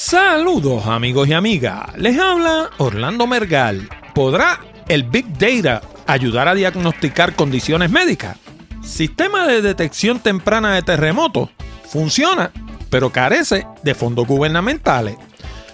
Saludos 0.00 0.86
amigos 0.86 1.26
y 1.26 1.32
amigas, 1.32 1.88
les 1.96 2.20
habla 2.20 2.70
Orlando 2.78 3.26
Mergal. 3.26 3.88
¿Podrá 4.14 4.60
el 4.86 5.02
Big 5.02 5.26
Data 5.36 5.82
ayudar 6.06 6.46
a 6.46 6.54
diagnosticar 6.54 7.34
condiciones 7.34 7.90
médicas? 7.90 8.36
Sistema 8.80 9.48
de 9.48 9.60
detección 9.60 10.20
temprana 10.20 10.72
de 10.76 10.82
terremotos 10.82 11.50
funciona, 11.84 12.52
pero 12.90 13.10
carece 13.10 13.66
de 13.82 13.96
fondos 13.96 14.28
gubernamentales. 14.28 15.16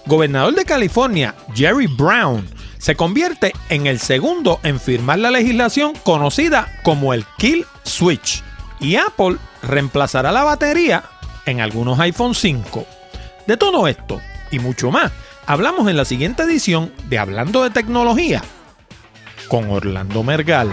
Gobernador 0.07 0.55
de 0.55 0.65
California, 0.65 1.35
Jerry 1.55 1.87
Brown, 1.87 2.49
se 2.79 2.97
convierte 2.97 3.53
en 3.69 3.87
el 3.87 4.01
segundo 4.01 4.59
en 4.63 4.81
firmar 4.81 5.19
la 5.19 5.31
legislación 5.31 5.93
conocida 6.03 6.73
como 6.83 7.13
el 7.13 7.27
Kill 7.37 7.67
Switch. 7.83 8.43
Y 8.81 8.97
Apple 8.97 9.37
reemplazará 9.63 10.33
la 10.33 10.45
batería 10.45 11.05
en 11.45 11.61
algunos 11.61 12.01
iPhone 12.01 12.35
5. 12.35 12.87
De 13.47 13.59
todo 13.59 13.87
esto 13.89 14.23
y 14.51 14.59
mucho 14.59 14.91
más, 14.91 15.13
hablamos 15.45 15.87
en 15.89 15.99
la 15.99 16.07
siguiente 16.07 16.45
edición 16.45 16.91
de 17.11 17.19
Hablando 17.19 17.63
de 17.63 17.69
Tecnología 17.69 18.43
con 19.49 19.69
Orlando 19.69 20.23
Mergal. 20.23 20.73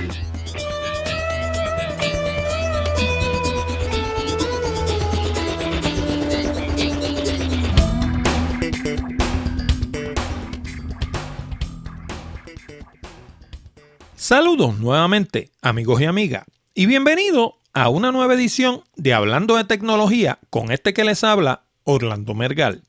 Saludos 14.16 14.80
nuevamente 14.80 15.52
amigos 15.62 16.00
y 16.00 16.06
amigas 16.06 16.46
y 16.74 16.86
bienvenido 16.86 17.58
a 17.74 17.90
una 17.90 18.14
nueva 18.14 18.36
edición 18.36 18.84
de 18.96 19.14
Hablando 19.14 19.58
de 19.58 19.66
Tecnología 19.66 20.40
con 20.50 20.72
este 20.72 20.94
que 20.94 21.04
les 21.04 21.26
habla 21.26 21.64
Orlando 21.92 22.34
Mergal. 22.34 22.84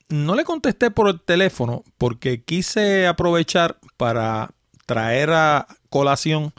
no 0.09 0.35
le 0.35 0.45
contesté 0.45 0.91
por 0.91 1.09
el 1.09 1.21
teléfono 1.21 1.85
porque 1.99 2.43
quise 2.43 3.07
aprovechar 3.07 3.79
para 3.97 4.51
traer 4.87 5.31
a 5.31 5.69
colación 5.89 6.53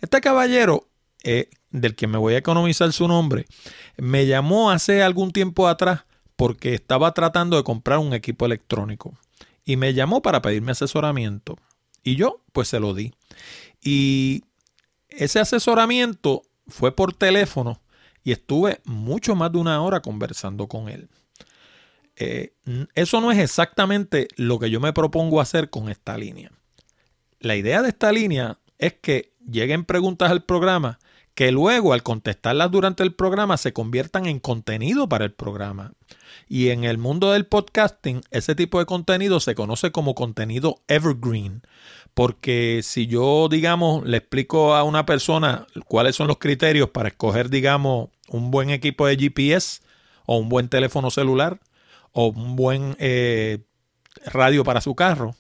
Este 0.00 0.20
caballero 0.20 0.88
eh, 1.24 1.48
del 1.72 1.94
que 1.94 2.06
me 2.06 2.19
voy 2.19 2.34
a 2.34 2.38
economizar 2.38 2.93
su 2.93 3.09
nombre, 3.09 3.47
me 3.97 4.27
llamó 4.27 4.71
hace 4.71 5.03
algún 5.03 5.33
tiempo 5.33 5.69
atrás 5.69 6.05
porque 6.37 6.75
estaba 6.75 7.12
tratando 7.12 7.56
de 7.56 7.65
comprar 7.65 7.99
un 7.99 8.15
equipo 8.15 8.47
electrónico 8.47 9.15
y 9.65 9.77
me 9.77 9.94
llamó 9.94 10.22
para 10.22 10.43
pedirme 10.43 10.72
asesoramiento 10.72 11.56
y 12.03 12.16
yo 12.16 12.41
pues 12.53 12.69
se 12.69 12.81
lo 12.81 12.94
di. 12.94 13.12
Y 13.83 14.44
ese 15.09 15.41
asesoramiento 15.41 16.43
fue 16.69 16.94
por 16.94 17.15
teléfono 17.15 17.81
y 18.25 18.33
estuve 18.33 18.81
mucho 18.84 19.34
más 19.34 19.53
de 19.53 19.59
una 19.59 19.83
hora 19.83 20.00
conversando 20.00 20.69
con 20.69 20.89
él. 20.89 21.09
Eh, 22.16 22.53
eso 22.94 23.21
no 23.21 23.33
es 23.33 23.39
exactamente 23.39 24.28
lo 24.37 24.59
que 24.59 24.71
yo 24.71 24.81
me 24.81 24.93
propongo 24.93 25.41
hacer 25.41 25.71
con 25.71 25.89
esta 25.89 26.16
línea. 26.16 26.53
La 27.41 27.56
idea 27.56 27.83
de 27.83 27.89
esta 27.89 28.12
línea 28.12 28.59
es 28.78 28.94
que 28.94 29.33
lleguen 29.44 29.84
preguntas 29.84 30.31
al 30.31 30.44
programa 30.44 30.99
que 31.34 31.50
luego 31.50 31.93
al 31.93 32.03
contestarlas 32.03 32.70
durante 32.70 33.03
el 33.03 33.15
programa 33.15 33.56
se 33.56 33.72
conviertan 33.72 34.26
en 34.26 34.38
contenido 34.38 35.09
para 35.09 35.25
el 35.25 35.32
programa. 35.32 35.93
Y 36.48 36.69
en 36.69 36.84
el 36.84 36.98
mundo 36.98 37.32
del 37.32 37.47
podcasting, 37.47 38.22
ese 38.31 38.54
tipo 38.54 38.78
de 38.78 38.87
contenido 38.87 39.41
se 39.41 39.54
conoce 39.54 39.92
como 39.92 40.15
contenido 40.15 40.82
evergreen. 40.88 41.62
Porque 42.15 42.81
si 42.82 43.06
yo, 43.06 43.48
digamos, 43.50 44.04
le 44.06 44.19
explico 44.19 44.75
a 44.75 44.82
una 44.82 45.06
persona 45.06 45.66
cuáles 45.87 46.16
son 46.16 46.28
los 46.28 46.38
criterios 46.38 46.91
para 46.91 47.09
escoger, 47.09 47.48
digamos, 47.48 48.10
un 48.28 48.50
buen 48.50 48.71
equipo 48.71 49.06
de 49.06 49.16
GPS 49.16 49.81
o 50.26 50.37
un 50.37 50.48
buen 50.48 50.69
teléfono 50.69 51.10
celular 51.10 51.60
o 52.12 52.28
un 52.28 52.56
buen 52.56 52.97
eh, 52.98 53.60
radio 54.26 54.65
para 54.65 54.82
su 54.82 54.94
carro, 54.94 55.34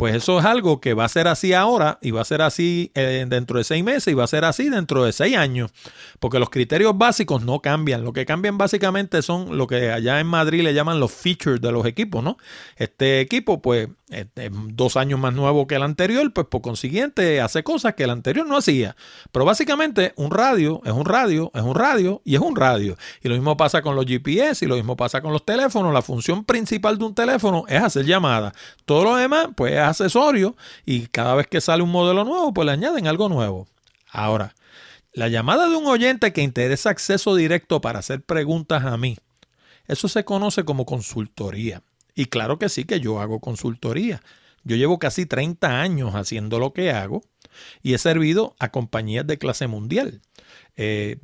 pues 0.00 0.14
eso 0.14 0.38
es 0.38 0.46
algo 0.46 0.80
que 0.80 0.94
va 0.94 1.04
a 1.04 1.10
ser 1.10 1.28
así 1.28 1.52
ahora 1.52 1.98
y 2.00 2.10
va 2.10 2.22
a 2.22 2.24
ser 2.24 2.40
así 2.40 2.90
eh, 2.94 3.26
dentro 3.28 3.58
de 3.58 3.64
seis 3.64 3.84
meses 3.84 4.10
y 4.10 4.14
va 4.14 4.24
a 4.24 4.28
ser 4.28 4.46
así 4.46 4.70
dentro 4.70 5.04
de 5.04 5.12
seis 5.12 5.36
años. 5.36 5.72
Porque 6.18 6.38
los 6.38 6.48
criterios 6.48 6.96
básicos 6.96 7.42
no 7.42 7.60
cambian. 7.60 8.02
Lo 8.02 8.14
que 8.14 8.24
cambian 8.24 8.56
básicamente 8.56 9.20
son 9.20 9.58
lo 9.58 9.66
que 9.66 9.92
allá 9.92 10.18
en 10.18 10.26
Madrid 10.26 10.62
le 10.62 10.72
llaman 10.72 11.00
los 11.00 11.12
features 11.12 11.60
de 11.60 11.70
los 11.70 11.84
equipos, 11.84 12.24
¿no? 12.24 12.38
Este 12.76 13.20
equipo, 13.20 13.60
pues, 13.60 13.90
es 14.10 14.50
dos 14.52 14.96
años 14.96 15.20
más 15.20 15.32
nuevo 15.32 15.66
que 15.66 15.76
el 15.76 15.82
anterior, 15.82 16.32
pues 16.32 16.46
por 16.48 16.60
consiguiente 16.60 17.40
hace 17.40 17.62
cosas 17.62 17.94
que 17.94 18.04
el 18.04 18.10
anterior 18.10 18.46
no 18.46 18.56
hacía. 18.56 18.96
Pero 19.30 19.44
básicamente 19.44 20.12
un 20.16 20.30
radio 20.30 20.80
es 20.84 20.92
un 20.92 21.04
radio, 21.04 21.50
es 21.54 21.62
un 21.62 21.74
radio 21.74 22.20
y 22.24 22.34
es 22.34 22.40
un 22.40 22.56
radio. 22.56 22.96
Y 23.22 23.28
lo 23.28 23.34
mismo 23.34 23.56
pasa 23.56 23.82
con 23.82 23.94
los 23.94 24.06
GPS 24.06 24.64
y 24.64 24.68
lo 24.68 24.74
mismo 24.74 24.96
pasa 24.96 25.20
con 25.20 25.32
los 25.32 25.44
teléfonos. 25.44 25.94
La 25.94 26.02
función 26.02 26.44
principal 26.44 26.98
de 26.98 27.04
un 27.04 27.14
teléfono 27.14 27.64
es 27.68 27.80
hacer 27.80 28.04
llamadas. 28.04 28.52
Todo 28.84 29.04
lo 29.04 29.16
demás, 29.16 29.48
pues 29.56 29.72
es 29.74 29.78
accesorio 29.78 30.56
y 30.84 31.06
cada 31.06 31.34
vez 31.34 31.46
que 31.46 31.60
sale 31.60 31.82
un 31.82 31.90
modelo 31.90 32.24
nuevo, 32.24 32.52
pues 32.52 32.66
le 32.66 32.72
añaden 32.72 33.06
algo 33.06 33.28
nuevo. 33.28 33.68
Ahora, 34.10 34.54
la 35.12 35.28
llamada 35.28 35.68
de 35.68 35.76
un 35.76 35.86
oyente 35.86 36.32
que 36.32 36.42
interesa 36.42 36.90
acceso 36.90 37.34
directo 37.34 37.80
para 37.80 38.00
hacer 38.00 38.22
preguntas 38.22 38.84
a 38.84 38.96
mí, 38.96 39.16
eso 39.86 40.08
se 40.08 40.24
conoce 40.24 40.64
como 40.64 40.86
consultoría. 40.86 41.82
Y 42.20 42.26
claro 42.26 42.58
que 42.58 42.68
sí 42.68 42.84
que 42.84 43.00
yo 43.00 43.18
hago 43.18 43.40
consultoría. 43.40 44.20
Yo 44.62 44.76
llevo 44.76 44.98
casi 44.98 45.24
30 45.24 45.80
años 45.80 46.14
haciendo 46.14 46.58
lo 46.58 46.74
que 46.74 46.90
hago 46.90 47.22
y 47.82 47.94
he 47.94 47.98
servido 47.98 48.54
a 48.58 48.70
compañías 48.70 49.26
de 49.26 49.38
clase 49.38 49.68
mundial. 49.68 50.20
Eh, 50.76 51.16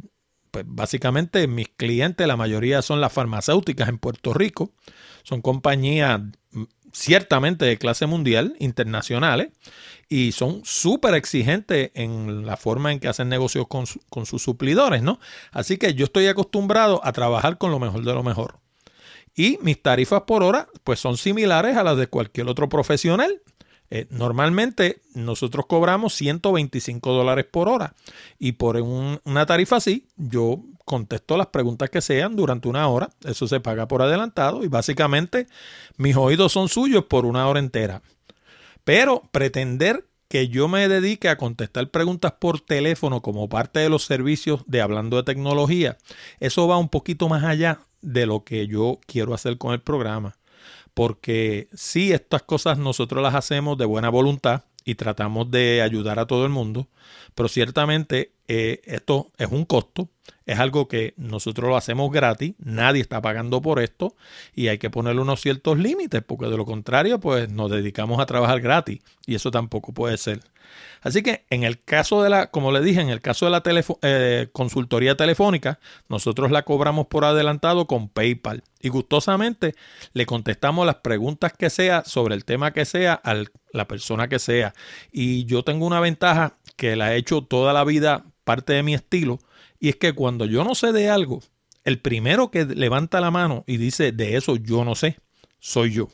pues 0.51 0.65
básicamente 0.67 1.47
mis 1.49 1.69
clientes, 1.69 2.27
la 2.27 2.39
mayoría 2.39 2.81
son 2.81 3.03
las 3.03 3.13
farmacéuticas 3.13 3.91
en 3.91 3.99
Puerto 3.99 4.33
Rico. 4.33 4.71
Son 5.23 5.43
compañías 5.43 6.19
ciertamente 6.95 7.67
de 7.67 7.77
clase 7.77 8.07
mundial, 8.07 8.57
internacionales, 8.59 9.51
y 10.09 10.33
son 10.33 10.63
súper 10.65 11.13
exigentes 11.13 11.91
en 11.93 12.47
la 12.47 12.57
forma 12.57 12.91
en 12.91 13.01
que 13.01 13.09
hacen 13.09 13.29
negocios 13.29 13.67
con, 13.69 13.85
con 14.09 14.25
sus 14.25 14.43
suplidores, 14.43 15.03
¿no? 15.03 15.21
Así 15.51 15.77
que 15.77 15.93
yo 15.93 16.07
estoy 16.07 16.27
acostumbrado 16.29 17.05
a 17.05 17.13
trabajar 17.13 17.59
con 17.59 17.71
lo 17.71 17.79
mejor 17.79 18.03
de 18.03 18.15
lo 18.15 18.23
mejor. 18.23 18.61
Y 19.37 19.59
mis 19.61 19.81
tarifas 19.83 20.23
por 20.23 20.43
hora, 20.43 20.67
pues 20.83 20.99
son 20.99 21.19
similares 21.19 21.77
a 21.77 21.85
las 21.85 21.99
de 21.99 22.07
cualquier 22.07 22.49
otro 22.49 22.69
profesional. 22.69 23.43
Eh, 23.91 24.07
normalmente 24.11 25.03
nosotros 25.15 25.67
cobramos 25.67 26.15
125 26.15 27.13
dólares 27.13 27.47
por 27.49 27.69
hora 27.69 27.95
y 28.37 28.53
por 28.53 28.77
una 28.77 29.47
tarifa 29.47 29.77
así 29.77 30.09
yo 30.17 30.61
contesto 30.85 31.37
las 31.37 31.49
preguntas 31.49 31.89
que 31.91 32.01
sean 32.01 32.35
durante 32.35 32.67
una 32.67 32.89
hora. 32.89 33.11
Eso 33.25 33.47
se 33.47 33.61
paga 33.61 33.87
por 33.87 34.03
adelantado 34.03 34.65
y 34.65 34.69
básicamente 34.69 35.47
mis 35.99 36.17
oídos 36.17 36.53
son 36.53 36.69
suyos 36.69 37.05
por 37.05 37.27
una 37.27 37.47
hora 37.47 37.61
entera. 37.61 38.03
Pero 38.85 39.23
pretender 39.31 40.07
que 40.29 40.49
yo 40.49 40.67
me 40.67 40.89
dedique 40.89 41.29
a 41.29 41.37
contestar 41.37 41.91
preguntas 41.91 42.33
por 42.33 42.61
teléfono 42.61 43.21
como 43.23 43.49
parte 43.49 43.81
de 43.81 43.89
los 43.89 44.05
servicios 44.05 44.63
de 44.67 44.81
hablando 44.81 45.17
de 45.17 45.23
tecnología, 45.23 45.99
eso 46.41 46.67
va 46.67 46.79
un 46.79 46.89
poquito 46.89 47.29
más 47.29 47.45
allá 47.45 47.81
de 48.07 48.27
lo 48.27 48.45
que 48.45 48.67
yo 48.67 48.99
quiero 49.07 49.35
hacer 49.35 49.59
con 49.59 49.73
el 49.73 49.81
programa 49.81 50.37
porque 50.97 51.69
sí, 51.75 52.15
estas 52.15 52.41
cosas 52.41 52.79
nosotros 52.79 53.23
las 53.23 53.35
hacemos 53.35 53.77
de 53.77 53.85
buena 53.85 54.09
voluntad 54.09 54.63
y 54.83 54.95
tratamos 54.95 55.51
de 55.51 55.83
ayudar 55.83 56.19
a 56.19 56.27
todo 56.27 56.47
el 56.47 56.51
mundo, 56.51 56.89
pero 57.35 57.51
ciertamente 57.51 58.33
eh, 58.49 58.81
esto 58.87 59.31
es 59.37 59.53
un 59.53 59.67
costo, 59.67 60.09
es 60.47 60.59
algo 60.59 60.89
que 60.89 61.15
nosotros 61.17 61.69
lo 61.69 61.77
hacemos 61.77 62.11
gratis, 62.11 62.55
nadie 62.59 63.01
está 63.01 63.21
pagando 63.21 63.61
por 63.61 63.81
esto 63.81 64.15
y 64.55 64.69
hay 64.69 64.79
que 64.79 64.91
ponerle 64.91 65.21
unos 65.21 65.41
ciertos 65.41 65.79
límites, 65.79 66.23
porque 66.23 66.47
de 66.47 66.57
lo 66.57 66.65
contrario, 66.65 67.19
pues 67.19 67.51
nos 67.51 67.71
dedicamos 67.71 68.21
a 68.21 68.27
trabajar 68.27 68.61
gratis 68.61 69.01
y 69.27 69.35
eso 69.35 69.51
tampoco 69.51 69.93
puede 69.93 70.17
ser. 70.17 70.41
Así 71.01 71.23
que 71.23 71.45
en 71.51 71.63
el 71.63 71.83
caso 71.83 72.23
de 72.23 72.31
la, 72.31 72.51
como 72.51 72.73
le 72.73 72.81
dije, 72.81 73.01
en 73.01 73.11
el 73.11 73.21
caso 73.21 73.47
de 73.47 73.51
la 73.53 73.63
eh, 74.03 74.49
consultoría 74.53 75.17
telefónica, 75.17 75.79
nosotros 76.09 76.51
la 76.51 76.63
cobramos 76.63 77.07
por 77.07 77.25
adelantado 77.25 77.87
con 77.87 78.09
PayPal 78.09 78.63
y 78.81 78.89
gustosamente 78.89 79.75
le 80.13 80.27
contestamos 80.27 80.87
las 80.87 80.97
preguntas 80.97 81.53
que 81.53 81.71
sea 81.71 82.05
sobre 82.05 82.35
el 82.35 82.45
tema 82.45 82.73
que 82.73 82.85
sea 82.85 83.15
a 83.15 83.35
la 83.73 83.89
persona 83.89 84.29
que 84.29 84.39
sea. 84.39 84.75
Y 85.13 85.45
yo 85.45 85.63
tengo 85.63 85.87
una 85.87 86.01
ventaja 86.01 86.55
que 86.77 86.97
la 86.97 87.15
he 87.15 87.19
hecho 87.19 87.43
toda 87.43 87.73
la 87.73 87.85
vida 87.85 88.25
parte 88.45 88.73
de 88.73 88.83
mi 88.83 88.95
estilo 88.95 89.39
y 89.79 89.89
es 89.89 89.97
que 89.97 90.13
cuando 90.13 90.45
yo 90.45 90.65
no 90.65 90.75
sé 90.75 90.93
de 90.93 91.09
algo, 91.09 91.43
el 91.85 92.01
primero 92.01 92.51
que 92.51 92.65
levanta 92.65 93.21
la 93.21 93.31
mano 93.31 93.65
y 93.67 93.77
dice 93.77 94.13
de 94.13 94.37
eso 94.37 94.57
yo 94.57 94.85
no 94.85 94.95
sé, 94.95 95.19
soy 95.59 95.93
yo. 95.93 96.09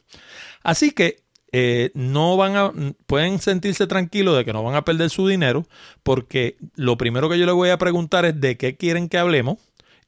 Así 0.63 0.93
que 0.93 1.23
eh, 1.53 1.91
no 1.95 2.37
van 2.37 2.57
a, 2.57 2.73
pueden 3.07 3.39
sentirse 3.39 3.87
tranquilos 3.87 4.37
de 4.37 4.45
que 4.45 4.53
no 4.53 4.63
van 4.63 4.75
a 4.75 4.85
perder 4.85 5.11
su 5.11 5.29
dinero, 5.29 5.67
porque 6.03 6.57
lo 6.77 6.97
primero 6.97 7.29
que 7.29 7.39
yo 7.39 7.45
les 7.45 7.55
voy 7.55 7.71
a 7.71 7.79
preguntar 7.79 8.25
es 8.25 8.41
de 8.41 8.57
qué 8.57 8.77
quieren 8.77 9.09
que 9.09 9.19
hablemos, 9.19 9.59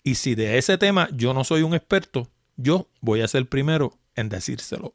y 0.03 0.17
si 0.17 0.35
de 0.35 0.59
ese 0.59 0.79
tema 0.79 1.09
yo 1.13 1.35
no 1.35 1.45
soy 1.45 1.63
un 1.63 1.75
experto, 1.75 2.29
yo 2.57 2.89
voy 3.01 3.21
a 3.21 3.29
ser 3.29 3.47
primero 3.47 3.93
en 4.15 4.29
decírselo. 4.29 4.95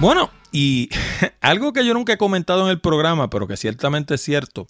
Bueno, 0.00 0.30
y 0.52 0.90
algo 1.40 1.72
que 1.72 1.84
yo 1.84 1.92
nunca 1.92 2.12
he 2.12 2.18
comentado 2.18 2.64
en 2.64 2.70
el 2.70 2.80
programa, 2.80 3.30
pero 3.30 3.48
que 3.48 3.56
ciertamente 3.56 4.14
es 4.14 4.20
cierto, 4.20 4.68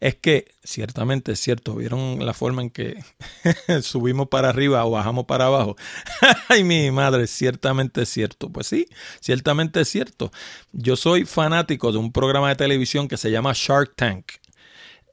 es 0.00 0.14
que 0.14 0.54
ciertamente 0.64 1.32
es 1.32 1.40
cierto, 1.40 1.74
¿vieron 1.74 2.24
la 2.24 2.32
forma 2.32 2.62
en 2.62 2.70
que 2.70 2.96
subimos 3.82 4.28
para 4.28 4.48
arriba 4.48 4.86
o 4.86 4.92
bajamos 4.92 5.26
para 5.26 5.46
abajo? 5.46 5.76
Ay, 6.48 6.64
mi 6.64 6.90
madre, 6.90 7.26
ciertamente 7.26 8.02
es 8.02 8.08
cierto. 8.08 8.48
Pues 8.48 8.68
sí, 8.68 8.88
ciertamente 9.20 9.82
es 9.82 9.88
cierto. 9.88 10.32
Yo 10.72 10.96
soy 10.96 11.26
fanático 11.26 11.92
de 11.92 11.98
un 11.98 12.10
programa 12.10 12.48
de 12.48 12.56
televisión 12.56 13.06
que 13.06 13.18
se 13.18 13.30
llama 13.30 13.52
Shark 13.54 13.94
Tank. 13.96 14.32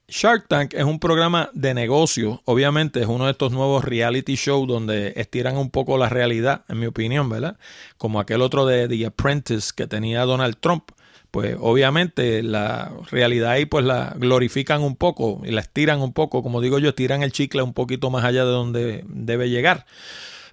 Shark 0.09 0.47
Tank 0.47 0.73
es 0.73 0.85
un 0.85 0.99
programa 0.99 1.49
de 1.51 1.73
negocio, 1.73 2.41
obviamente 2.45 3.01
es 3.01 3.07
uno 3.07 3.25
de 3.25 3.31
estos 3.31 3.51
nuevos 3.51 3.83
reality 3.83 4.35
shows 4.35 4.65
donde 4.65 5.11
estiran 5.17 5.57
un 5.57 5.69
poco 5.69 5.97
la 5.97 6.07
realidad, 6.07 6.63
en 6.69 6.79
mi 6.79 6.85
opinión, 6.85 7.29
¿verdad? 7.29 7.57
Como 7.97 8.21
aquel 8.21 8.41
otro 8.41 8.65
de 8.65 8.87
The 8.87 9.07
Apprentice 9.07 9.71
que 9.75 9.85
tenía 9.85 10.23
Donald 10.23 10.55
Trump. 10.61 10.91
Pues 11.29 11.57
obviamente 11.59 12.41
la 12.41 12.89
realidad 13.11 13.51
ahí 13.51 13.65
pues 13.65 13.83
la 13.83 14.15
glorifican 14.17 14.81
un 14.81 14.95
poco 14.95 15.41
y 15.43 15.51
la 15.51 15.59
estiran 15.59 15.99
un 15.99 16.13
poco, 16.13 16.41
como 16.41 16.61
digo 16.61 16.79
yo, 16.79 16.87
estiran 16.89 17.21
el 17.21 17.33
chicle 17.33 17.61
un 17.61 17.73
poquito 17.73 18.09
más 18.09 18.23
allá 18.23 18.45
de 18.45 18.51
donde 18.51 19.03
debe 19.09 19.49
llegar. 19.49 19.85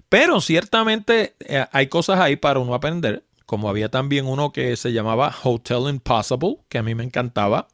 Pero 0.09 0.41
ciertamente 0.41 1.33
eh, 1.39 1.65
hay 1.71 1.87
cosas 1.87 2.19
ahí 2.19 2.35
para 2.35 2.59
uno 2.59 2.73
aprender, 2.73 3.23
como 3.45 3.69
había 3.69 3.87
también 3.87 4.25
uno 4.25 4.51
que 4.51 4.75
se 4.75 4.91
llamaba 4.91 5.33
Hotel 5.43 5.87
Impossible, 5.87 6.57
que 6.67 6.77
a 6.77 6.83
mí 6.83 6.93
me 6.93 7.05
encantaba 7.05 7.69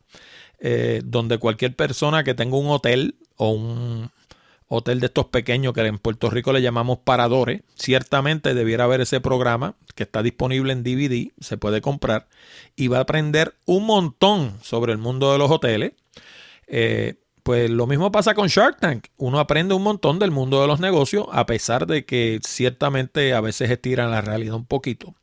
eh, 0.62 1.02
donde 1.04 1.40
cualquier 1.40 1.76
persona 1.76 2.24
que 2.24 2.36
tenga 2.36 2.56
un 2.56 2.68
hotel 2.68 3.16
o 3.36 3.50
un 3.50 4.12
hotel 4.68 5.00
de 5.00 5.08
estos 5.08 5.26
pequeños 5.26 5.74
que 5.74 5.82
en 5.82 5.98
Puerto 5.98 6.30
Rico 6.30 6.54
le 6.54 6.62
llamamos 6.62 7.00
paradores, 7.00 7.62
ciertamente 7.76 8.54
debiera 8.54 8.86
haber 8.86 9.02
ese 9.02 9.20
programa 9.20 9.76
que 9.96 10.04
está 10.04 10.24
disponible 10.24 10.72
en 10.72 10.84
DVD, 10.84 11.32
se 11.42 11.58
puede 11.58 11.82
comprar 11.82 12.28
y 12.76 12.88
va 12.88 13.00
a 13.00 13.02
aprender 13.02 13.56
un 13.66 13.86
montón 13.86 14.58
sobre 14.62 14.94
el 14.94 14.98
mundo 14.98 15.32
de 15.34 15.40
los 15.40 15.52
hoteles. 15.52 15.94
Eh, 16.68 17.16
pues 17.52 17.70
lo 17.70 17.86
mismo 17.86 18.14
pasa 18.14 18.34
con 18.34 18.48
Shark 18.48 18.78
Tank. 18.80 19.08
Uno 19.18 19.38
aprende 19.38 19.74
un 19.74 19.84
montón 19.84 20.20
del 20.20 20.32
mundo 20.32 20.62
de 20.62 20.68
los 20.68 20.80
negocios, 20.80 21.26
a 21.34 21.46
pesar 21.46 21.86
de 21.86 22.06
que 22.06 22.40
ciertamente 22.48 23.34
a 23.34 23.42
veces 23.42 23.70
estiran 23.70 24.10
la 24.10 24.22
realidad 24.22 24.56
un 24.56 24.66
poquito. 24.66 25.16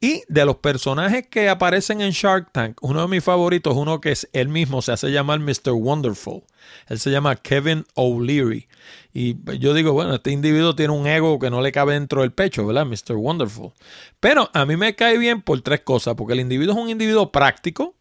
Y 0.00 0.22
de 0.28 0.46
los 0.46 0.56
personajes 0.56 1.26
que 1.26 1.50
aparecen 1.50 2.00
en 2.00 2.12
Shark 2.12 2.52
Tank, 2.52 2.78
uno 2.80 3.02
de 3.02 3.08
mis 3.08 3.22
favoritos 3.22 3.76
uno 3.76 4.00
que 4.00 4.12
es 4.12 4.30
él 4.32 4.48
mismo, 4.48 4.80
se 4.80 4.92
hace 4.92 5.10
llamar 5.10 5.40
Mr. 5.40 5.72
Wonderful. 5.72 6.40
Él 6.86 6.98
se 6.98 7.10
llama 7.10 7.36
Kevin 7.36 7.84
O'Leary. 7.96 8.66
Y 9.12 9.36
yo 9.58 9.74
digo, 9.74 9.92
bueno, 9.92 10.14
este 10.14 10.30
individuo 10.30 10.74
tiene 10.74 10.94
un 10.94 11.06
ego 11.06 11.38
que 11.38 11.50
no 11.50 11.60
le 11.60 11.70
cabe 11.70 11.92
dentro 11.92 12.22
del 12.22 12.32
pecho, 12.32 12.66
¿verdad? 12.66 12.86
Mr. 12.86 13.14
Wonderful. 13.14 13.72
Pero 14.20 14.48
a 14.54 14.64
mí 14.64 14.78
me 14.78 14.94
cae 14.94 15.18
bien 15.18 15.42
por 15.42 15.60
tres 15.60 15.80
cosas, 15.80 16.14
porque 16.14 16.32
el 16.32 16.40
individuo 16.40 16.74
es 16.74 16.80
un 16.80 16.88
individuo 16.88 17.30
práctico, 17.30 17.94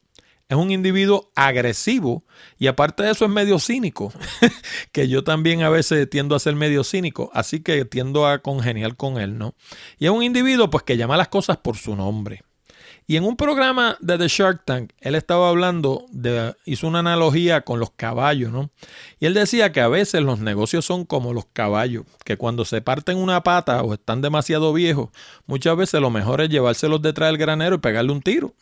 es 0.49 0.57
un 0.57 0.71
individuo 0.71 1.31
agresivo 1.35 2.23
y 2.57 2.67
aparte 2.67 3.03
de 3.03 3.11
eso 3.11 3.25
es 3.25 3.31
medio 3.31 3.59
cínico, 3.59 4.13
que 4.91 5.07
yo 5.07 5.23
también 5.23 5.63
a 5.63 5.69
veces 5.69 6.09
tiendo 6.09 6.35
a 6.35 6.39
ser 6.39 6.55
medio 6.55 6.83
cínico, 6.83 7.29
así 7.33 7.61
que 7.61 7.83
tiendo 7.85 8.27
a 8.27 8.39
congeniar 8.39 8.95
con 8.95 9.19
él, 9.19 9.37
¿no? 9.37 9.55
Y 9.97 10.05
es 10.05 10.11
un 10.11 10.23
individuo 10.23 10.69
pues 10.69 10.83
que 10.83 10.97
llama 10.97 11.17
las 11.17 11.27
cosas 11.27 11.57
por 11.57 11.77
su 11.77 11.95
nombre. 11.95 12.43
Y 13.09 13.15
en 13.15 13.23
un 13.23 13.37
programa 13.37 13.97
de 14.01 14.17
The 14.17 14.27
Shark 14.27 14.65
Tank, 14.65 14.91
él 14.99 15.15
estaba 15.15 15.47
hablando, 15.47 16.05
de, 16.11 16.53
hizo 16.65 16.89
una 16.89 16.99
analogía 16.99 17.61
con 17.61 17.79
los 17.79 17.91
caballos, 17.91 18.51
¿no? 18.51 18.69
Y 19.17 19.27
él 19.27 19.33
decía 19.33 19.71
que 19.71 19.79
a 19.79 19.87
veces 19.87 20.21
los 20.23 20.39
negocios 20.39 20.83
son 20.83 21.05
como 21.05 21.33
los 21.33 21.45
caballos, 21.45 22.03
que 22.25 22.35
cuando 22.35 22.65
se 22.65 22.81
parten 22.81 23.17
una 23.17 23.43
pata 23.43 23.81
o 23.81 23.93
están 23.93 24.21
demasiado 24.21 24.73
viejos, 24.73 25.09
muchas 25.45 25.77
veces 25.77 26.01
lo 26.01 26.09
mejor 26.09 26.41
es 26.41 26.49
llevárselos 26.49 27.01
detrás 27.01 27.29
del 27.29 27.37
granero 27.37 27.75
y 27.75 27.79
pegarle 27.79 28.11
un 28.11 28.21
tiro. 28.21 28.53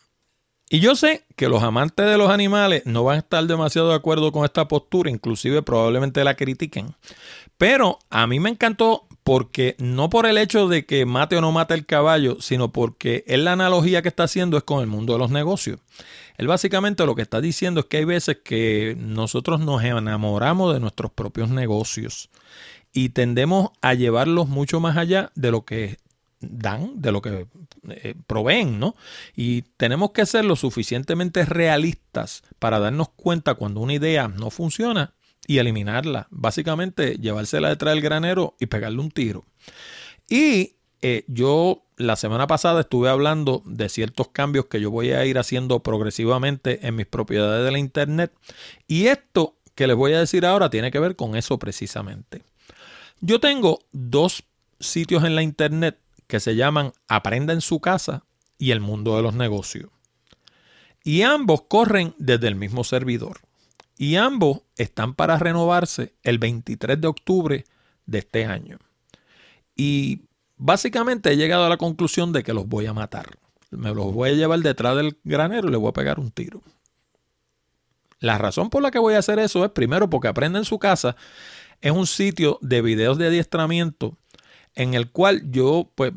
Y 0.68 0.80
yo 0.80 0.96
sé 0.96 1.24
que 1.36 1.48
los 1.48 1.62
amantes 1.62 2.06
de 2.06 2.18
los 2.18 2.28
animales 2.28 2.82
no 2.86 3.04
van 3.04 3.16
a 3.16 3.20
estar 3.20 3.44
demasiado 3.46 3.90
de 3.90 3.94
acuerdo 3.94 4.32
con 4.32 4.44
esta 4.44 4.66
postura, 4.66 5.10
inclusive 5.10 5.62
probablemente 5.62 6.24
la 6.24 6.34
critiquen. 6.34 6.94
Pero 7.56 8.00
a 8.10 8.26
mí 8.26 8.40
me 8.40 8.50
encantó 8.50 9.06
porque 9.22 9.76
no 9.78 10.10
por 10.10 10.26
el 10.26 10.38
hecho 10.38 10.68
de 10.68 10.84
que 10.84 11.06
mate 11.06 11.36
o 11.36 11.40
no 11.40 11.52
mate 11.52 11.74
el 11.74 11.86
caballo, 11.86 12.38
sino 12.40 12.72
porque 12.72 13.24
él 13.26 13.44
la 13.44 13.52
analogía 13.52 14.02
que 14.02 14.08
está 14.08 14.24
haciendo 14.24 14.56
es 14.56 14.64
con 14.64 14.80
el 14.80 14.86
mundo 14.86 15.12
de 15.12 15.18
los 15.20 15.30
negocios. 15.30 15.80
Él 16.36 16.48
básicamente 16.48 17.06
lo 17.06 17.14
que 17.14 17.22
está 17.22 17.40
diciendo 17.40 17.80
es 17.80 17.86
que 17.86 17.98
hay 17.98 18.04
veces 18.04 18.38
que 18.44 18.96
nosotros 18.98 19.60
nos 19.60 19.82
enamoramos 19.82 20.74
de 20.74 20.80
nuestros 20.80 21.10
propios 21.12 21.48
negocios 21.48 22.28
y 22.92 23.10
tendemos 23.10 23.70
a 23.82 23.94
llevarlos 23.94 24.48
mucho 24.48 24.80
más 24.80 24.96
allá 24.96 25.30
de 25.34 25.50
lo 25.50 25.64
que 25.64 25.98
dan, 26.40 27.00
de 27.00 27.12
lo 27.12 27.22
que 27.22 27.46
eh, 27.88 28.14
proveen, 28.26 28.78
¿no? 28.78 28.94
Y 29.34 29.62
tenemos 29.76 30.10
que 30.10 30.26
ser 30.26 30.44
lo 30.44 30.56
suficientemente 30.56 31.44
realistas 31.44 32.42
para 32.58 32.78
darnos 32.78 33.08
cuenta 33.10 33.54
cuando 33.54 33.80
una 33.80 33.94
idea 33.94 34.28
no 34.28 34.50
funciona 34.50 35.14
y 35.46 35.58
eliminarla. 35.58 36.26
Básicamente, 36.30 37.16
llevársela 37.16 37.68
detrás 37.68 37.94
del 37.94 38.02
granero 38.02 38.56
y 38.58 38.66
pegarle 38.66 39.00
un 39.00 39.10
tiro. 39.10 39.44
Y 40.28 40.76
eh, 41.02 41.24
yo 41.28 41.84
la 41.96 42.16
semana 42.16 42.46
pasada 42.46 42.80
estuve 42.80 43.08
hablando 43.08 43.62
de 43.64 43.88
ciertos 43.88 44.28
cambios 44.28 44.66
que 44.66 44.80
yo 44.80 44.90
voy 44.90 45.12
a 45.12 45.24
ir 45.24 45.38
haciendo 45.38 45.82
progresivamente 45.82 46.86
en 46.86 46.96
mis 46.96 47.06
propiedades 47.06 47.64
de 47.64 47.70
la 47.70 47.78
Internet. 47.78 48.32
Y 48.86 49.06
esto 49.06 49.56
que 49.74 49.86
les 49.86 49.96
voy 49.96 50.12
a 50.12 50.20
decir 50.20 50.44
ahora 50.44 50.70
tiene 50.70 50.90
que 50.90 50.98
ver 50.98 51.16
con 51.16 51.36
eso 51.36 51.58
precisamente. 51.58 52.42
Yo 53.20 53.40
tengo 53.40 53.78
dos 53.92 54.44
sitios 54.78 55.24
en 55.24 55.34
la 55.34 55.42
Internet 55.42 55.98
que 56.26 56.40
se 56.40 56.56
llaman 56.56 56.92
Aprenda 57.08 57.52
en 57.52 57.60
su 57.60 57.80
casa 57.80 58.24
y 58.58 58.70
El 58.70 58.80
mundo 58.80 59.16
de 59.16 59.22
los 59.22 59.34
negocios. 59.34 59.90
Y 61.04 61.22
ambos 61.22 61.62
corren 61.68 62.14
desde 62.18 62.48
el 62.48 62.56
mismo 62.56 62.82
servidor. 62.82 63.40
Y 63.96 64.16
ambos 64.16 64.62
están 64.76 65.14
para 65.14 65.38
renovarse 65.38 66.14
el 66.22 66.38
23 66.38 67.00
de 67.00 67.06
octubre 67.06 67.64
de 68.06 68.18
este 68.18 68.44
año. 68.44 68.78
Y 69.74 70.22
básicamente 70.56 71.30
he 71.30 71.36
llegado 71.36 71.64
a 71.64 71.68
la 71.68 71.76
conclusión 71.76 72.32
de 72.32 72.42
que 72.42 72.52
los 72.52 72.66
voy 72.66 72.86
a 72.86 72.92
matar. 72.92 73.38
Me 73.70 73.94
los 73.94 74.12
voy 74.12 74.30
a 74.30 74.32
llevar 74.32 74.60
detrás 74.60 74.96
del 74.96 75.18
granero 75.24 75.68
y 75.68 75.70
le 75.70 75.76
voy 75.76 75.90
a 75.90 75.92
pegar 75.92 76.18
un 76.18 76.30
tiro. 76.30 76.62
La 78.18 78.38
razón 78.38 78.70
por 78.70 78.82
la 78.82 78.90
que 78.90 78.98
voy 78.98 79.14
a 79.14 79.18
hacer 79.18 79.38
eso 79.38 79.64
es 79.64 79.70
primero 79.70 80.08
porque 80.08 80.28
Aprende 80.28 80.58
en 80.58 80.64
su 80.64 80.78
casa 80.78 81.16
es 81.80 81.92
un 81.92 82.06
sitio 82.06 82.58
de 82.62 82.82
videos 82.82 83.18
de 83.18 83.26
adiestramiento 83.26 84.16
en 84.76 84.94
el 84.94 85.10
cual 85.10 85.50
yo, 85.50 85.90
pues, 85.94 86.12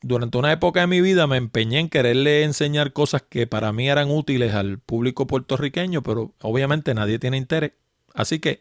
durante 0.00 0.38
una 0.38 0.52
época 0.52 0.80
de 0.80 0.86
mi 0.86 1.00
vida 1.00 1.26
me 1.26 1.36
empeñé 1.36 1.78
en 1.78 1.88
quererle 1.88 2.42
enseñar 2.42 2.92
cosas 2.92 3.22
que 3.22 3.46
para 3.46 3.72
mí 3.72 3.88
eran 3.88 4.10
útiles 4.10 4.54
al 4.54 4.78
público 4.78 5.26
puertorriqueño, 5.26 6.02
pero 6.02 6.34
obviamente 6.40 6.94
nadie 6.94 7.18
tiene 7.18 7.36
interés. 7.36 7.72
Así 8.14 8.38
que, 8.38 8.60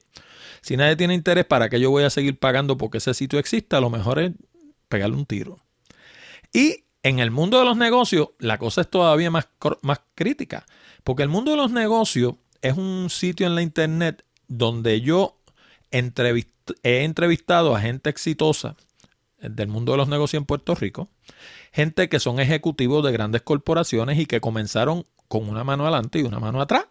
si 0.61 0.77
nadie 0.77 0.95
tiene 0.95 1.13
interés, 1.13 1.45
¿para 1.45 1.69
qué 1.69 1.79
yo 1.79 1.89
voy 1.89 2.03
a 2.03 2.09
seguir 2.09 2.37
pagando 2.37 2.77
porque 2.77 2.97
ese 2.97 3.13
sitio 3.13 3.39
exista? 3.39 3.79
lo 3.79 3.89
mejor 3.89 4.19
es 4.19 4.31
pegarle 4.89 5.15
un 5.15 5.25
tiro. 5.25 5.59
Y 6.51 6.85
en 7.03 7.19
el 7.19 7.31
mundo 7.31 7.59
de 7.59 7.65
los 7.65 7.77
negocios, 7.77 8.29
la 8.39 8.57
cosa 8.57 8.81
es 8.81 8.89
todavía 8.89 9.31
más, 9.31 9.47
más 9.81 10.01
crítica, 10.15 10.65
porque 11.03 11.23
el 11.23 11.29
mundo 11.29 11.51
de 11.51 11.57
los 11.57 11.71
negocios 11.71 12.35
es 12.61 12.75
un 12.75 13.09
sitio 13.09 13.47
en 13.47 13.55
la 13.55 13.61
internet 13.61 14.25
donde 14.47 15.01
yo 15.01 15.39
he 15.91 17.03
entrevistado 17.03 17.75
a 17.75 17.79
gente 17.79 18.09
exitosa 18.09 18.75
del 19.39 19.67
mundo 19.67 19.93
de 19.93 19.97
los 19.97 20.07
negocios 20.07 20.41
en 20.41 20.45
Puerto 20.45 20.75
Rico, 20.75 21.09
gente 21.71 22.09
que 22.09 22.19
son 22.19 22.39
ejecutivos 22.39 23.03
de 23.05 23.11
grandes 23.11 23.41
corporaciones 23.41 24.19
y 24.19 24.25
que 24.25 24.41
comenzaron 24.41 25.05
con 25.27 25.47
una 25.47 25.63
mano 25.63 25.83
adelante 25.83 26.19
y 26.19 26.23
una 26.23 26.39
mano 26.39 26.61
atrás. 26.61 26.85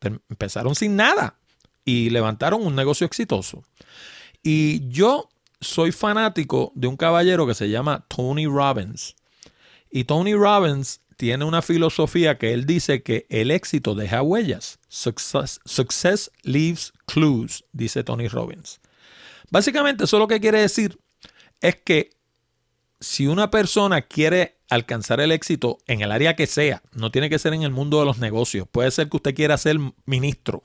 Empezaron 0.00 0.74
sin 0.74 0.96
nada 0.96 1.38
y 1.84 2.10
levantaron 2.10 2.64
un 2.64 2.76
negocio 2.76 3.06
exitoso. 3.06 3.64
Y 4.42 4.88
yo 4.88 5.28
soy 5.60 5.90
fanático 5.90 6.72
de 6.74 6.86
un 6.86 6.96
caballero 6.96 7.46
que 7.46 7.54
se 7.54 7.68
llama 7.68 8.04
Tony 8.08 8.46
Robbins. 8.46 9.16
Y 9.90 10.04
Tony 10.04 10.34
Robbins 10.34 11.00
tiene 11.16 11.44
una 11.44 11.62
filosofía 11.62 12.38
que 12.38 12.52
él 12.52 12.64
dice 12.64 13.02
que 13.02 13.26
el 13.28 13.50
éxito 13.50 13.96
deja 13.96 14.22
huellas. 14.22 14.78
Success, 14.88 16.30
leaves 16.42 16.92
clues, 17.06 17.64
dice 17.72 18.04
Tony 18.04 18.28
Robbins. 18.28 18.80
Básicamente 19.50 20.04
eso 20.04 20.18
lo 20.18 20.28
que 20.28 20.40
quiere 20.40 20.60
decir 20.60 20.98
es 21.60 21.76
que 21.76 22.10
si 23.00 23.26
una 23.26 23.50
persona 23.50 24.02
quiere 24.02 24.58
alcanzar 24.70 25.20
el 25.20 25.32
éxito 25.32 25.78
en 25.86 26.02
el 26.02 26.12
área 26.12 26.36
que 26.36 26.46
sea, 26.46 26.82
no 26.92 27.10
tiene 27.10 27.30
que 27.30 27.38
ser 27.38 27.54
en 27.54 27.62
el 27.62 27.70
mundo 27.70 28.00
de 28.00 28.06
los 28.06 28.18
negocios, 28.18 28.66
puede 28.70 28.90
ser 28.90 29.08
que 29.08 29.16
usted 29.16 29.34
quiera 29.34 29.56
ser 29.56 29.78
ministro, 30.04 30.62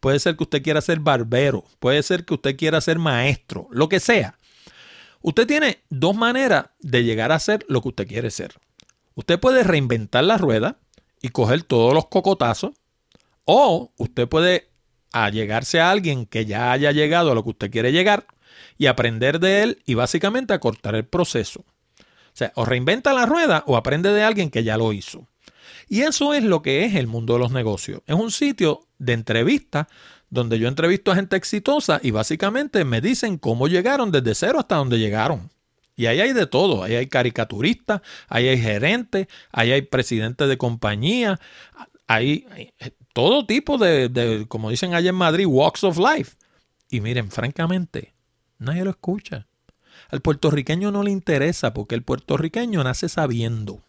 puede 0.00 0.18
ser 0.18 0.36
que 0.36 0.44
usted 0.44 0.62
quiera 0.62 0.80
ser 0.80 1.00
barbero, 1.00 1.64
puede 1.78 2.02
ser 2.02 2.24
que 2.24 2.34
usted 2.34 2.56
quiera 2.56 2.80
ser 2.80 2.98
maestro, 2.98 3.68
lo 3.70 3.88
que 3.88 4.00
sea. 4.00 4.38
Usted 5.20 5.46
tiene 5.46 5.82
dos 5.88 6.14
maneras 6.14 6.66
de 6.80 7.04
llegar 7.04 7.32
a 7.32 7.38
ser 7.38 7.64
lo 7.68 7.80
que 7.80 7.88
usted 7.88 8.06
quiere 8.06 8.30
ser. 8.30 8.54
Usted 9.14 9.38
puede 9.38 9.62
reinventar 9.62 10.24
la 10.24 10.36
rueda 10.36 10.78
y 11.22 11.30
coger 11.30 11.62
todos 11.62 11.94
los 11.94 12.08
cocotazos. 12.08 12.72
O 13.46 13.92
usted 13.96 14.28
puede 14.28 14.68
allegarse 15.12 15.80
a 15.80 15.90
alguien 15.90 16.26
que 16.26 16.44
ya 16.44 16.72
haya 16.72 16.92
llegado 16.92 17.30
a 17.30 17.34
lo 17.34 17.42
que 17.42 17.50
usted 17.50 17.70
quiere 17.70 17.92
llegar 17.92 18.26
y 18.78 18.86
aprender 18.86 19.40
de 19.40 19.62
él 19.62 19.82
y 19.86 19.94
básicamente 19.94 20.52
acortar 20.52 20.94
el 20.94 21.04
proceso. 21.04 21.60
O 21.60 22.36
sea, 22.36 22.52
o 22.56 22.64
reinventa 22.64 23.12
la 23.12 23.26
rueda 23.26 23.62
o 23.66 23.76
aprende 23.76 24.12
de 24.12 24.22
alguien 24.22 24.50
que 24.50 24.64
ya 24.64 24.76
lo 24.76 24.92
hizo. 24.92 25.28
Y 25.88 26.02
eso 26.02 26.34
es 26.34 26.42
lo 26.42 26.62
que 26.62 26.84
es 26.84 26.94
el 26.94 27.06
mundo 27.06 27.34
de 27.34 27.40
los 27.40 27.52
negocios. 27.52 28.02
Es 28.06 28.16
un 28.16 28.30
sitio 28.30 28.86
de 28.98 29.12
entrevista 29.12 29.88
donde 30.30 30.58
yo 30.58 30.66
entrevisto 30.66 31.12
a 31.12 31.16
gente 31.16 31.36
exitosa 31.36 32.00
y 32.02 32.10
básicamente 32.10 32.84
me 32.84 33.00
dicen 33.00 33.38
cómo 33.38 33.68
llegaron 33.68 34.10
desde 34.10 34.34
cero 34.34 34.58
hasta 34.58 34.76
donde 34.76 34.98
llegaron. 34.98 35.50
Y 35.96 36.06
ahí 36.06 36.20
hay 36.20 36.32
de 36.32 36.46
todo. 36.46 36.82
Ahí 36.82 36.96
hay 36.96 37.06
caricaturistas, 37.06 38.00
ahí 38.28 38.48
hay 38.48 38.60
gerentes, 38.60 39.28
ahí 39.52 39.70
hay 39.70 39.82
presidentes 39.82 40.48
de 40.48 40.58
compañía, 40.58 41.38
hay, 42.06 42.46
todo 43.12 43.46
tipo 43.46 43.78
de, 43.78 44.46
como 44.48 44.70
dicen 44.70 44.94
allá 44.94 45.10
en 45.10 45.16
Madrid, 45.16 45.46
walks 45.46 45.84
of 45.84 45.98
life. 45.98 46.36
Y 46.90 47.00
miren, 47.00 47.30
francamente, 47.30 48.13
nadie 48.64 48.84
lo 48.84 48.90
escucha. 48.90 49.46
Al 50.10 50.20
puertorriqueño 50.20 50.90
no 50.90 51.02
le 51.02 51.10
interesa 51.10 51.72
porque 51.72 51.94
el 51.94 52.02
puertorriqueño 52.02 52.82
nace 52.82 53.08
sabiendo. 53.08 53.82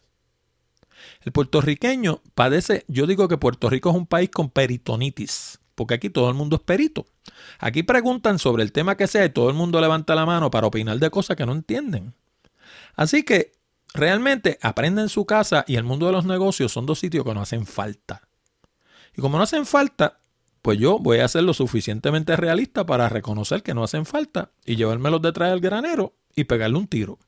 El 1.22 1.32
puertorriqueño 1.32 2.22
padece, 2.34 2.86
yo 2.88 3.08
digo 3.08 3.28
que 3.28 3.38
Puerto 3.38 3.70
Rico 3.70 3.90
es 3.90 3.96
un 3.96 4.06
país 4.06 4.30
con 4.30 4.50
peritonitis 4.50 5.60
porque 5.76 5.94
aquí 5.94 6.10
todo 6.10 6.30
el 6.30 6.36
mundo 6.36 6.56
es 6.56 6.62
perito. 6.62 7.06
Aquí 7.60 7.84
preguntan 7.84 8.40
sobre 8.40 8.64
el 8.64 8.72
tema 8.72 8.96
que 8.98 9.08
sea 9.08 9.26
y 9.26 9.30
todo 9.30 9.50
el 9.50 9.56
mundo 9.56 9.80
levanta 9.80 10.16
la 10.16 10.26
mano 10.26 10.50
para 10.50 10.68
opinar 10.68 10.98
de 10.98 11.10
cosas 11.10 11.36
que 11.36 11.46
no 11.46 11.52
entienden. 11.52 12.14
Así 12.96 13.24
que 13.24 13.52
realmente 13.94 14.58
aprenden 14.62 15.10
su 15.10 15.26
casa 15.26 15.66
y 15.68 15.76
el 15.76 15.84
mundo 15.84 16.08
de 16.08 16.14
los 16.14 16.26
negocios 16.26 16.72
son 16.72 16.86
dos 16.86 17.00
sitios 17.00 17.26
que 17.26 17.34
no 17.34 17.42
hacen 17.42 17.66
falta. 17.66 18.22
Y 19.16 19.22
como 19.22 19.38
no 19.38 19.44
hacen 19.44 19.66
falta, 19.66 20.20
pues 20.66 20.80
yo 20.80 20.98
voy 20.98 21.20
a 21.20 21.28
ser 21.28 21.44
lo 21.44 21.54
suficientemente 21.54 22.36
realista 22.36 22.88
para 22.88 23.08
reconocer 23.08 23.62
que 23.62 23.76
no 23.76 23.84
hacen 23.84 24.04
falta 24.04 24.50
y 24.66 24.78
llevármelos 24.78 25.22
detrás 25.22 25.52
del 25.52 25.60
granero 25.60 26.16
y 26.36 26.46
pegarle 26.46 26.80
un 26.80 26.88
tiro. 26.88 27.20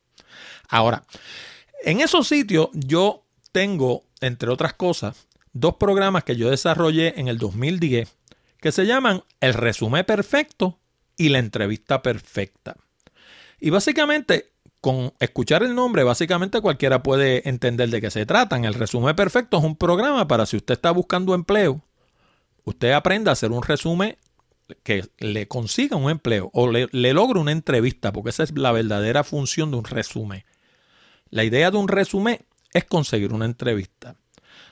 Ahora, 0.68 1.04
en 1.84 2.00
esos 2.00 2.26
sitios 2.26 2.70
yo 2.72 3.22
tengo, 3.52 4.02
entre 4.20 4.50
otras 4.50 4.72
cosas, 4.74 5.28
dos 5.52 5.76
programas 5.76 6.24
que 6.24 6.34
yo 6.34 6.50
desarrollé 6.50 7.14
en 7.20 7.28
el 7.28 7.38
2010 7.38 8.12
que 8.60 8.72
se 8.72 8.86
llaman 8.86 9.22
El 9.38 9.54
resumen 9.54 10.04
perfecto 10.04 10.80
y 11.16 11.28
la 11.28 11.38
entrevista 11.38 12.02
perfecta. 12.02 12.74
Y 13.60 13.70
básicamente, 13.70 14.50
con 14.80 15.12
escuchar 15.20 15.62
el 15.62 15.76
nombre, 15.76 16.02
básicamente 16.02 16.60
cualquiera 16.60 17.04
puede 17.04 17.48
entender 17.48 17.88
de 17.90 18.00
qué 18.00 18.10
se 18.10 18.26
tratan. 18.26 18.64
El 18.64 18.74
resumen 18.74 19.14
perfecto 19.14 19.58
es 19.58 19.62
un 19.62 19.76
programa 19.76 20.26
para 20.26 20.44
si 20.44 20.56
usted 20.56 20.74
está 20.74 20.90
buscando 20.90 21.36
empleo, 21.36 21.84
usted 22.68 22.92
aprenda 22.92 23.30
a 23.30 23.34
hacer 23.34 23.52
un 23.52 23.62
resumen 23.62 24.16
que 24.82 25.08
le 25.18 25.48
consiga 25.48 25.96
un 25.96 26.10
empleo 26.10 26.50
o 26.52 26.70
le, 26.70 26.88
logre 26.92 27.40
una 27.40 27.52
entrevista, 27.52 28.12
porque 28.12 28.30
esa 28.30 28.42
es 28.42 28.56
la 28.56 28.72
verdadera 28.72 29.24
función 29.24 29.70
de 29.70 29.78
un 29.78 29.84
resumen. 29.84 30.44
La 31.30 31.44
idea 31.44 31.70
de 31.70 31.76
un 31.76 31.88
resumen 31.88 32.44
es 32.72 32.84
conseguir 32.84 33.32
una 33.32 33.44
entrevista. 33.44 34.16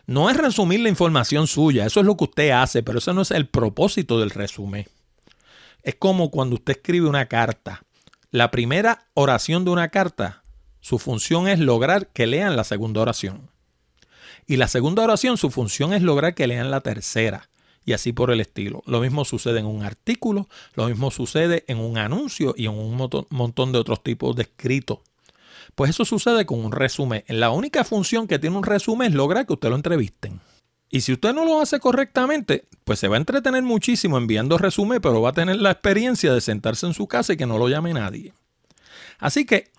No 0.07 0.31
es 0.31 0.37
resumir 0.37 0.81
la 0.81 0.88
información 0.88 1.47
suya, 1.47 1.87
eso 1.87 2.00
es 2.00 2.07
lo 2.07 2.17
que 2.17 2.25
usted 2.25 2.50
hace, 2.50 2.83
pero 2.83 2.99
eso 2.99 3.12
no 3.12 3.23
es 3.23 3.31
el 3.31 3.49
propósito 3.49 4.21
del 4.21 4.31
resumen. 4.31 4.87
Es 5.83 5.97
como 5.97 6.31
cuando 6.31 6.57
usted 6.57 6.76
escribe 6.76 7.09
una 7.09 7.26
carta. 7.26 7.83
La 8.31 8.50
primera 8.50 9.07
oración 9.15 9.65
de 9.65 9.71
una 9.71 9.88
carta, 9.88 10.45
su 10.81 10.99
función 10.99 11.49
es 11.49 11.59
lograr 11.59 12.09
que 12.09 12.26
lean 12.26 12.57
la 12.57 12.65
segunda 12.65 13.00
oración. 13.00 13.50
Y 14.47 14.57
la 14.57 14.69
segunda 14.69 15.03
oración, 15.03 15.37
su 15.37 15.50
función 15.50 15.93
es 15.93 16.03
lograr 16.03 16.35
que 16.35 16.47
lean 16.47 16.71
la 16.71 16.81
tercera. 16.81 17.49
Y 17.87 17.95
así 17.95 18.12
por 18.12 18.31
el 18.31 18.40
estilo. 18.40 18.83
Lo 18.85 19.00
mismo 19.00 19.25
sucede 19.25 19.61
en 19.61 19.66
un 19.66 19.83
artículo, 19.83 20.49
lo 20.75 20.88
mismo 20.88 21.11
sucede 21.11 21.64
en 21.69 21.78
un 21.78 21.97
anuncio 21.97 22.52
y 22.59 22.66
en 22.66 22.73
un 22.73 22.97
montón 23.31 23.73
de 23.73 23.78
otros 23.78 24.02
tipos 24.02 24.37
de 24.37 24.43
escritos. 24.43 24.99
Pues 25.75 25.90
eso 25.90 26.05
sucede 26.05 26.45
con 26.45 26.64
un 26.64 26.73
resumen. 26.73 27.25
La 27.28 27.50
única 27.50 27.85
función 27.85 28.26
que 28.26 28.38
tiene 28.38 28.57
un 28.57 28.64
resumen 28.64 29.09
es 29.09 29.14
lograr 29.14 29.47
que 29.47 29.55
usted 29.55 29.71
lo 29.71 29.76
entrevisten. 29.76 30.40
Y 30.90 31.00
si 31.00 31.12
usted 31.12 31.33
no 31.33 31.45
lo 31.45 31.61
hace 31.61 31.81
correctamente, 31.81 32.66
pues 32.85 32.99
se 32.99 33.09
va 33.09 33.16
a 33.16 33.19
entretener 33.19 33.62
muchísimo 33.62 34.19
enviando 34.19 34.59
resumen, 34.59 35.00
pero 35.00 35.21
va 35.21 35.31
a 35.31 35.35
tener 35.35 35.57
la 35.57 35.71
experiencia 35.71 36.33
de 36.33 36.40
sentarse 36.40 36.87
en 36.87 36.95
su 36.95 37.07
casa 37.07 37.33
y 37.33 37.37
que 37.37 37.47
no 37.47 37.59
lo 37.59 37.69
llame 37.69 37.93
nadie. 37.93 38.33
Así 39.19 39.45
que 39.45 39.71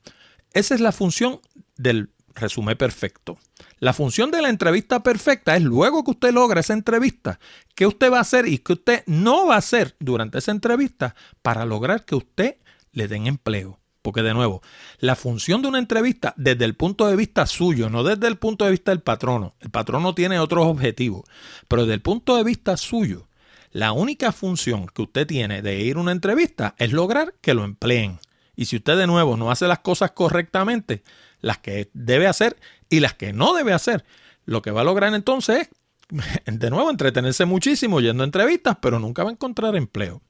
esa 0.54 0.76
es 0.76 0.82
la 0.82 0.92
función 0.92 1.40
del 1.76 2.10
resumen 2.38 2.77
perfecto. 2.77 3.38
La 3.79 3.94
función 3.94 4.32
de 4.32 4.41
la 4.41 4.50
entrevista 4.50 5.03
perfecta 5.03 5.56
es 5.56 5.63
luego 5.63 6.03
que 6.03 6.12
usted 6.12 6.34
logra 6.34 6.62
esa 6.62 6.74
entrevista, 6.74 7.39
qué 7.75 7.86
usted 7.86 8.12
va 8.12 8.20
a 8.20 8.22
hacer 8.22 8.48
y 8.48 8.60
qué 8.60 8.74
usted 8.74 9.03
no 9.06 9.48
va 9.48 9.56
a 9.56 9.60
hacer 9.60 9.96
durante 10.00 10.38
esa 10.38 10.51
entrevista 10.51 11.15
para 11.41 11.65
lograr 11.65 12.06
que 12.06 12.15
usted 12.15 12.58
le 12.91 13.08
den 13.08 13.27
empleo. 13.27 13.79
Porque 14.01 14.24
de 14.24 14.34
nuevo, 14.34 14.62
la 15.00 15.17
función 15.17 15.62
de 15.62 15.67
una 15.67 15.79
entrevista 15.79 16.34
desde 16.38 16.63
el 16.63 16.75
punto 16.75 17.08
de 17.08 17.17
vista 17.17 17.46
suyo, 17.46 17.89
no 17.89 18.03
desde 18.03 18.27
el 18.27 18.38
punto 18.38 18.63
de 18.63 18.72
vista 18.72 18.91
del 18.91 19.01
patrono. 19.01 19.56
El 19.60 19.70
patrono 19.70 20.15
tiene 20.15 20.39
otros 20.39 20.65
objetivos, 20.65 21.24
pero 21.67 21.82
desde 21.82 21.96
el 21.96 22.01
punto 22.01 22.38
de 22.38 22.46
vista 22.46 22.77
suyo, 22.77 23.27
la 23.72 23.91
única 23.91 24.32
función 24.32 24.88
que 24.88 25.01
usted 25.01 25.27
tiene 25.27 25.62
de 25.62 25.82
ir 25.82 25.98
a 25.98 26.00
una 26.00 26.13
entrevista 26.13 26.74
es 26.77 26.94
lograr 26.94 27.34
que 27.41 27.53
lo 27.53 27.65
empleen. 27.65 28.20
Y 28.56 28.65
si 28.65 28.77
usted 28.77 28.98
de 28.98 29.08
nuevo 29.08 29.38
no 29.38 29.51
hace 29.51 29.67
las 29.67 29.79
cosas 29.79 30.12
correctamente, 30.12 31.03
las 31.41 31.58
que 31.60 31.89
debe 31.94 32.27
hacer 32.27 32.58
y 32.89 33.00
las 33.00 33.13
que 33.13 33.34
no 33.34 33.53
debe 33.53 33.74
hacer, 33.74 34.06
lo 34.46 34.62
que 34.62 34.72
va 34.72 34.82
a 34.82 34.86
lograr 34.86 35.13
entonces 35.13 35.70
es, 36.10 36.46
de 36.60 36.70
nuevo, 36.70 36.89
entretenerse 36.89 37.46
muchísimo 37.46 38.00
yendo 38.00 38.24
a 38.24 38.25
entrevistas, 38.25 38.77
pero 38.82 39.00
nunca 39.00 39.24
va 39.24 39.29
a 39.29 39.34
encontrar 39.34 39.75
empleo. 39.75 40.22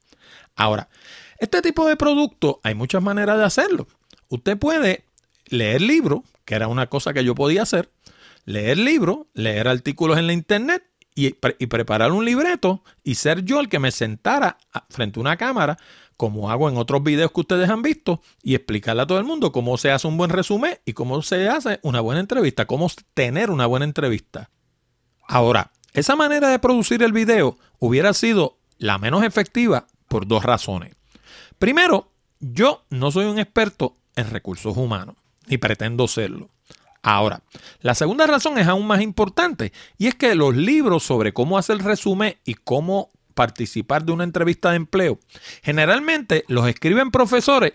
Ahora, 0.55 0.89
este 1.39 1.61
tipo 1.61 1.87
de 1.87 1.95
producto 1.95 2.59
hay 2.63 2.73
muchas 2.73 3.01
maneras 3.03 3.37
de 3.37 3.45
hacerlo. 3.45 3.87
Usted 4.29 4.57
puede 4.57 5.05
leer 5.45 5.81
libros, 5.81 6.21
que 6.45 6.55
era 6.55 6.67
una 6.67 6.87
cosa 6.87 7.13
que 7.13 7.23
yo 7.23 7.35
podía 7.35 7.61
hacer, 7.61 7.89
leer 8.45 8.77
libros, 8.77 9.27
leer 9.33 9.67
artículos 9.67 10.17
en 10.17 10.27
la 10.27 10.33
internet 10.33 10.83
y, 11.13 11.31
preparar 11.31 12.11
un 12.11 12.25
libreto 12.25 12.83
y 13.03 13.15
ser 13.15 13.43
yo 13.43 13.59
el 13.59 13.69
que 13.69 13.79
me 13.79 13.91
sentara 13.91 14.57
frente 14.89 15.19
a 15.19 15.21
una 15.21 15.37
cámara 15.37 15.77
como 16.17 16.49
hago 16.49 16.67
en 16.67 16.77
otros 16.77 17.03
videos 17.03 17.31
que 17.31 17.41
ustedes 17.41 17.69
han 17.69 17.83
visto, 17.83 18.21
y 18.41 18.55
explicarle 18.55 19.03
a 19.03 19.07
todo 19.07 19.19
el 19.19 19.23
mundo 19.23 19.51
cómo 19.51 19.77
se 19.77 19.91
hace 19.91 20.07
un 20.07 20.17
buen 20.17 20.31
resumen 20.31 20.77
y 20.83 20.93
cómo 20.93 21.21
se 21.21 21.47
hace 21.47 21.79
una 21.83 22.01
buena 22.01 22.19
entrevista, 22.19 22.65
cómo 22.65 22.89
tener 23.13 23.51
una 23.51 23.67
buena 23.67 23.85
entrevista. 23.85 24.49
Ahora, 25.27 25.71
esa 25.93 26.15
manera 26.15 26.49
de 26.49 26.59
producir 26.59 27.03
el 27.03 27.13
video 27.13 27.57
hubiera 27.79 28.13
sido 28.13 28.57
la 28.77 28.97
menos 28.97 29.23
efectiva 29.23 29.85
por 30.07 30.27
dos 30.27 30.43
razones. 30.43 30.95
Primero, 31.59 32.11
yo 32.39 32.83
no 32.89 33.11
soy 33.11 33.25
un 33.25 33.39
experto 33.39 33.95
en 34.15 34.29
recursos 34.29 34.75
humanos, 34.75 35.15
ni 35.47 35.57
pretendo 35.57 36.07
serlo. 36.07 36.49
Ahora, 37.03 37.41
la 37.81 37.95
segunda 37.95 38.27
razón 38.27 38.57
es 38.57 38.67
aún 38.67 38.87
más 38.87 39.01
importante, 39.01 39.71
y 39.97 40.07
es 40.07 40.15
que 40.15 40.35
los 40.35 40.55
libros 40.55 41.03
sobre 41.03 41.31
cómo 41.31 41.57
hacer 41.57 41.77
resumen 41.77 42.37
y 42.43 42.55
cómo 42.55 43.11
participar 43.37 44.03
de 44.03 44.11
una 44.11 44.23
entrevista 44.23 44.71
de 44.71 44.77
empleo, 44.77 45.19
generalmente 45.61 46.43
los 46.47 46.67
escriben 46.67 47.11
profesores 47.11 47.73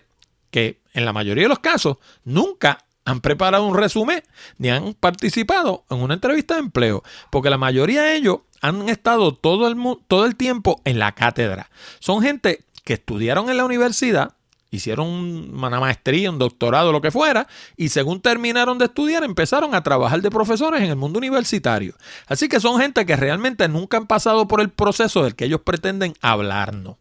que 0.51 0.83
en 0.93 1.05
la 1.05 1.13
mayoría 1.13 1.45
de 1.45 1.49
los 1.49 1.61
casos 1.61 1.99
nunca 2.25 2.85
han 3.05 3.21
preparado 3.21 3.65
un 3.65 3.77
resumen 3.77 4.23
ni 4.59 4.71
han 4.71 4.95
participado 4.95 5.85
en 5.89 5.99
una 5.99 6.15
entrevista 6.15 6.55
de 6.55 6.61
empleo, 6.61 7.05
porque 7.31 7.49
la 7.49 7.59
mayoría 7.59 8.03
de 8.03 8.17
ellos 8.17 8.41
han 8.61 8.89
estado 8.89 9.35
todo 9.35 9.69
el, 9.69 9.77
todo 10.09 10.27
el 10.27 10.35
tiempo 10.35 10.83
en 10.85 10.99
la 10.99 11.13
cátedra. 11.13 11.71
Son 12.01 12.23
gente 12.23 12.65
que 12.85 12.95
estudiaron 12.95 13.49
en 13.49 13.57
la 13.57 13.65
universidad, 13.65 14.35
hicieron 14.73 15.07
una 15.07 15.79
maestría, 15.79 16.31
un 16.31 16.39
doctorado, 16.39 16.93
lo 16.93 17.01
que 17.01 17.11
fuera, 17.11 17.47
y 17.77 17.91
según 17.91 18.21
terminaron 18.21 18.79
de 18.79 18.87
estudiar 18.87 19.23
empezaron 19.23 19.75
a 19.75 19.83
trabajar 19.83 20.23
de 20.23 20.31
profesores 20.31 20.83
en 20.83 20.89
el 20.89 20.97
mundo 20.97 21.19
universitario. 21.19 21.95
Así 22.27 22.49
que 22.49 22.59
son 22.59 22.81
gente 22.81 23.07
que 23.07 23.15
realmente 23.15 23.69
nunca 23.69 23.99
han 23.99 24.07
pasado 24.07 24.49
por 24.49 24.61
el 24.61 24.71
proceso 24.71 25.23
del 25.23 25.37
que 25.37 25.45
ellos 25.45 25.61
pretenden 25.61 26.15
hablarnos. 26.23 26.97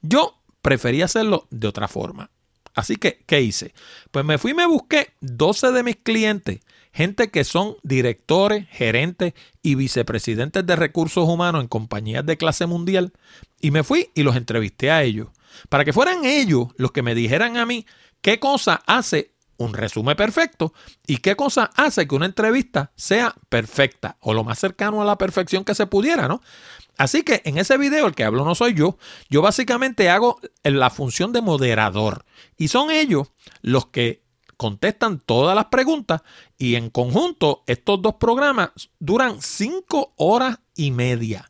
Yo 0.00 0.38
prefería 0.62 1.06
hacerlo 1.06 1.46
de 1.50 1.66
otra 1.66 1.88
forma. 1.88 2.30
Así 2.74 2.94
que, 2.94 3.24
¿qué 3.26 3.40
hice? 3.40 3.74
Pues 4.12 4.24
me 4.24 4.38
fui 4.38 4.52
y 4.52 4.54
me 4.54 4.66
busqué 4.66 5.10
12 5.20 5.72
de 5.72 5.82
mis 5.82 5.96
clientes, 5.96 6.60
gente 6.92 7.32
que 7.32 7.42
son 7.42 7.76
directores, 7.82 8.68
gerentes 8.70 9.34
y 9.60 9.74
vicepresidentes 9.74 10.64
de 10.64 10.76
recursos 10.76 11.28
humanos 11.28 11.62
en 11.62 11.68
compañías 11.68 12.24
de 12.24 12.36
clase 12.36 12.66
mundial, 12.66 13.12
y 13.60 13.72
me 13.72 13.82
fui 13.82 14.10
y 14.14 14.22
los 14.22 14.36
entrevisté 14.36 14.92
a 14.92 15.02
ellos 15.02 15.28
para 15.68 15.84
que 15.84 15.92
fueran 15.92 16.24
ellos 16.24 16.68
los 16.76 16.92
que 16.92 17.02
me 17.02 17.14
dijeran 17.14 17.56
a 17.56 17.66
mí 17.66 17.86
qué 18.20 18.38
cosa 18.38 18.82
hace 18.86 19.34
un 19.58 19.74
resumen 19.74 20.16
perfecto 20.16 20.72
y 21.06 21.18
qué 21.18 21.36
cosa 21.36 21.70
hace 21.76 22.06
que 22.06 22.14
una 22.14 22.26
entrevista 22.26 22.92
sea 22.94 23.34
perfecta 23.48 24.16
o 24.20 24.32
lo 24.32 24.44
más 24.44 24.58
cercano 24.58 25.02
a 25.02 25.04
la 25.04 25.18
perfección 25.18 25.64
que 25.64 25.74
se 25.74 25.86
pudiera, 25.86 26.28
¿no? 26.28 26.40
Así 26.96 27.22
que 27.22 27.42
en 27.44 27.58
ese 27.58 27.76
video, 27.76 28.06
el 28.06 28.14
que 28.14 28.24
hablo 28.24 28.44
no 28.44 28.54
soy 28.54 28.74
yo, 28.74 28.98
yo 29.28 29.42
básicamente 29.42 30.10
hago 30.10 30.40
la 30.64 30.90
función 30.90 31.32
de 31.32 31.42
moderador 31.42 32.24
y 32.56 32.68
son 32.68 32.90
ellos 32.90 33.28
los 33.62 33.86
que 33.86 34.22
contestan 34.56 35.20
todas 35.20 35.54
las 35.54 35.66
preguntas 35.66 36.22
y 36.56 36.74
en 36.74 36.90
conjunto 36.90 37.62
estos 37.66 38.02
dos 38.02 38.14
programas 38.14 38.70
duran 38.98 39.40
cinco 39.40 40.12
horas 40.16 40.58
y 40.74 40.90
media. 40.90 41.47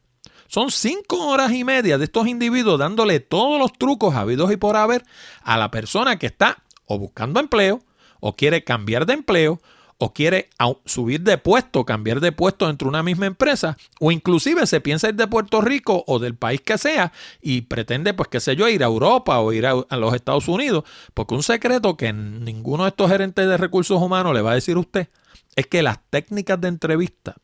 Son 0.49 0.71
cinco 0.71 1.29
horas 1.29 1.53
y 1.53 1.63
media 1.63 1.99
de 1.99 2.05
estos 2.05 2.27
individuos 2.27 2.79
dándole 2.79 3.21
todos 3.21 3.61
los 3.61 3.73
trucos 3.75 4.15
habidos 4.15 4.51
y 4.51 4.57
por 4.57 4.77
haber 4.77 5.05
a 5.43 5.59
la 5.59 5.71
persona 5.71 6.19
que 6.19 6.27
está 6.27 6.63
o 6.87 6.99
buscando 6.99 7.39
empleo, 7.39 7.83
o 8.19 8.35
quiere 8.35 8.65
cambiar 8.65 9.05
de 9.05 9.13
empleo, 9.13 9.61
o 9.99 10.15
quiere 10.15 10.49
subir 10.87 11.21
de 11.21 11.37
puesto, 11.37 11.85
cambiar 11.85 12.21
de 12.21 12.33
puesto 12.33 12.67
dentro 12.67 12.87
de 12.87 12.91
una 12.91 13.03
misma 13.03 13.27
empresa, 13.27 13.77
o 14.01 14.11
inclusive 14.11 14.67
se 14.67 14.81
piensa 14.81 15.11
ir 15.11 15.17
de 15.17 15.27
Puerto 15.27 15.61
Rico 15.61 16.03
o 16.07 16.19
del 16.19 16.35
país 16.35 16.63
que 16.63 16.79
sea 16.79 17.13
y 17.43 17.63
pretende, 17.63 18.15
pues 18.15 18.29
qué 18.29 18.41
sé 18.41 18.57
yo, 18.57 18.69
ir 18.69 18.83
a 18.83 18.87
Europa 18.87 19.39
o 19.41 19.53
ir 19.53 19.67
a, 19.67 19.73
a 19.73 19.97
los 19.97 20.15
Estados 20.15 20.49
Unidos, 20.49 20.85
porque 21.13 21.35
un 21.35 21.43
secreto 21.43 21.97
que 21.97 22.13
ninguno 22.13 22.85
de 22.85 22.91
estos 22.91 23.11
gerentes 23.11 23.47
de 23.47 23.57
recursos 23.59 24.01
humanos 24.01 24.33
le 24.33 24.41
va 24.41 24.53
a 24.53 24.55
decir 24.55 24.77
a 24.77 24.81
usted 24.81 25.09
es 25.59 25.67
que 25.67 25.83
las 25.83 25.99
técnicas 26.09 26.61
de 26.61 26.69
entrevista 26.69 27.35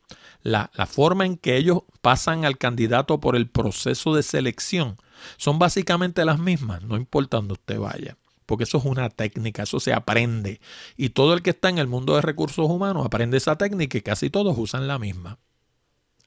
la, 0.41 0.69
forma 0.87 1.25
en 1.25 1.35
que 1.35 1.57
ellos 1.57 1.79
pasan 2.01 2.45
al 2.45 2.57
candidato 2.57 3.19
por 3.19 3.35
el 3.35 3.49
proceso 3.49 4.15
de 4.15 4.23
selección 4.23 4.95
son 5.35 5.59
básicamente 5.59 6.23
las 6.23 6.39
mismas, 6.39 6.81
no 6.83 6.95
importa 6.95 7.37
donde 7.37 7.53
usted 7.53 7.77
vaya 7.77 8.17
porque 8.45 8.63
eso 8.63 8.77
es 8.77 8.85
una 8.85 9.09
técnica, 9.09 9.63
eso 9.63 9.79
se 9.79 9.91
aprende. 9.91 10.61
Y 10.95 11.09
todo 11.09 11.33
el 11.33 11.41
que 11.41 11.49
está 11.49 11.69
en 11.69 11.79
el 11.79 11.87
mundo 11.87 12.13
de 12.13 12.21
recursos 12.21 12.69
humanos 12.69 13.03
aprende 13.03 13.37
esa 13.37 13.57
técnica 13.57 13.97
y 13.97 14.01
casi 14.01 14.29
todos 14.29 14.55
usan 14.55 14.87
la 14.87 14.99
misma. 14.99 15.39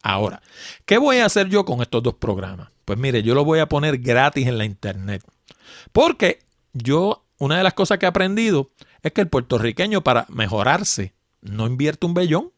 Ahora, 0.02 0.42
¿qué 0.84 0.98
voy 0.98 1.18
a 1.18 1.26
hacer 1.26 1.48
yo 1.48 1.64
con 1.64 1.80
estos 1.80 2.02
dos 2.02 2.14
programas? 2.14 2.70
Pues 2.84 2.98
mire, 2.98 3.22
yo 3.22 3.36
lo 3.36 3.44
voy 3.44 3.60
a 3.60 3.68
poner 3.68 3.98
gratis 3.98 4.48
en 4.48 4.58
la 4.58 4.64
internet. 4.64 5.22
Porque 5.92 6.40
yo, 6.72 7.24
una 7.38 7.58
de 7.58 7.62
las 7.62 7.74
cosas 7.74 7.98
que 7.98 8.06
he 8.06 8.08
aprendido 8.08 8.72
es 9.04 9.12
que 9.12 9.20
el 9.20 9.28
puertorriqueño 9.28 10.02
para 10.02 10.26
mejorarse 10.28 11.14
no 11.40 11.66
invierte 11.66 12.06
un 12.06 12.14
bellón, 12.14 12.52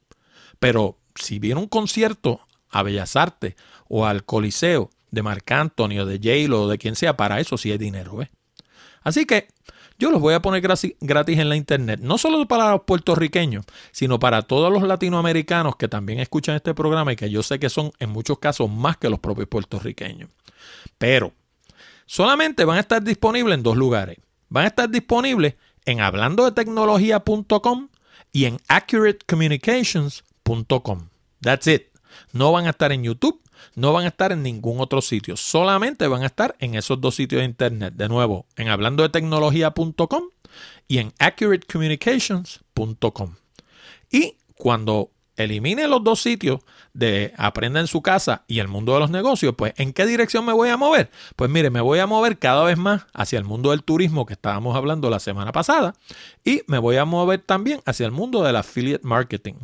pero 0.59 0.99
si 1.15 1.39
viene 1.39 1.61
un 1.61 1.69
concierto 1.69 2.41
a 2.69 2.83
Bellas 2.83 3.17
Artes 3.17 3.55
o 3.89 4.07
al 4.07 4.25
Coliseo 4.25 4.91
de 5.11 5.23
Marc 5.23 5.51
Anthony 5.51 5.99
o 6.01 6.07
de 6.07 6.19
j 6.19 6.55
o 6.55 6.69
de 6.69 6.79
quien 6.79 6.97
sea, 6.97 7.17
para 7.17 7.41
eso 7.41 7.59
sí 7.59 7.73
hay 7.73 7.79
dinero. 7.79 8.23
¿eh? 8.23 8.31
Así 9.03 9.27
que 9.27 9.49
yo 10.01 10.11
los 10.11 10.23
voy 10.23 10.33
a 10.33 10.41
poner 10.41 10.63
gratis 10.63 11.39
en 11.39 11.49
la 11.51 11.57
internet, 11.57 12.01
no 12.03 12.17
solo 12.17 12.49
para 12.49 12.71
los 12.71 12.83
puertorriqueños, 12.85 13.67
sino 13.93 14.19
para 14.19 14.41
todos 14.41 14.73
los 14.73 14.83
latinoamericanos 14.83 15.77
que 15.77 15.89
también 15.89 16.21
escuchan 16.21 16.57
este 16.57 16.73
programa 16.73 17.13
y 17.13 17.17
que 17.17 17.29
yo 17.29 17.43
sé 17.43 17.59
que 17.59 17.69
son 17.69 17.93
en 17.99 18.09
muchos 18.09 18.39
casos 18.39 18.71
más 18.71 18.97
que 18.97 19.11
los 19.11 19.19
propios 19.19 19.49
puertorriqueños. 19.49 20.31
Pero 20.97 21.35
solamente 22.07 22.65
van 22.65 22.79
a 22.79 22.81
estar 22.81 23.03
disponibles 23.03 23.55
en 23.55 23.63
dos 23.63 23.77
lugares. 23.77 24.17
Van 24.49 24.65
a 24.65 24.69
estar 24.69 24.89
disponibles 24.89 25.57
en 25.85 26.01
hablando 26.01 26.47
de 26.47 26.53
tecnología.com 26.53 27.90
y 28.33 28.47
en 28.47 28.59
accuratecommunications.com. 28.69 31.09
That's 31.41 31.67
it. 31.67 31.89
No 32.33 32.53
van 32.53 32.67
a 32.67 32.71
estar 32.71 32.93
en 32.93 33.03
YouTube, 33.03 33.43
no 33.75 33.93
van 33.93 34.05
a 34.05 34.09
estar 34.09 34.33
en 34.33 34.43
ningún 34.43 34.81
otro 34.81 35.03
sitio. 35.03 35.37
Solamente 35.37 36.07
van 36.07 36.23
a 36.23 36.27
estar 36.27 36.55
en 36.59 36.75
esos 36.75 37.01
dos 37.01 37.15
sitios 37.15 37.41
de 37.41 37.47
internet. 37.47 37.95
De 37.95 38.09
nuevo, 38.09 38.47
en 38.57 38.69
hablando 38.69 39.03
de 39.03 39.09
tecnología.com 39.09 40.25
y 40.89 40.99
en 40.99 41.15
accuratecommunications.com. 41.19 43.35
Y 44.11 44.37
cuando 44.57 45.11
elimine 45.45 45.87
los 45.89 46.03
dos 46.03 46.21
sitios 46.21 46.61
de 46.93 47.33
Aprenda 47.37 47.81
en 47.81 47.87
su 47.87 48.03
casa 48.03 48.45
y 48.47 48.59
el 48.59 48.69
mundo 48.69 48.95
de 48.95 49.01
los 49.01 49.11
negocios, 49.11 49.55
pues 49.57 49.75
¿en 49.77 49.93
qué 49.93 50.07
dirección 50.07 50.45
me 50.45 50.53
voy 50.53 50.69
a 50.69 50.77
mover? 50.77 51.11
Pues 51.37 51.51
mire, 51.51 51.71
me 51.71 51.81
voy 51.81 51.99
a 51.99 52.07
mover 52.07 52.39
cada 52.39 52.65
vez 52.65 52.79
más 52.79 53.07
hacia 53.13 53.39
el 53.39 53.45
mundo 53.45 53.71
del 53.71 53.83
turismo 53.83 54.27
que 54.27 54.35
estábamos 54.35 54.77
hablando 54.77 55.11
la 55.11 55.21
semana 55.21 55.53
pasada 55.53 55.95
y 56.45 56.63
me 56.67 56.79
voy 56.79 56.97
a 56.97 57.05
mover 57.05 57.41
también 57.41 57.81
hacia 57.87 58.07
el 58.07 58.13
mundo 58.13 58.43
del 58.43 58.57
affiliate 58.57 59.07
marketing. 59.07 59.55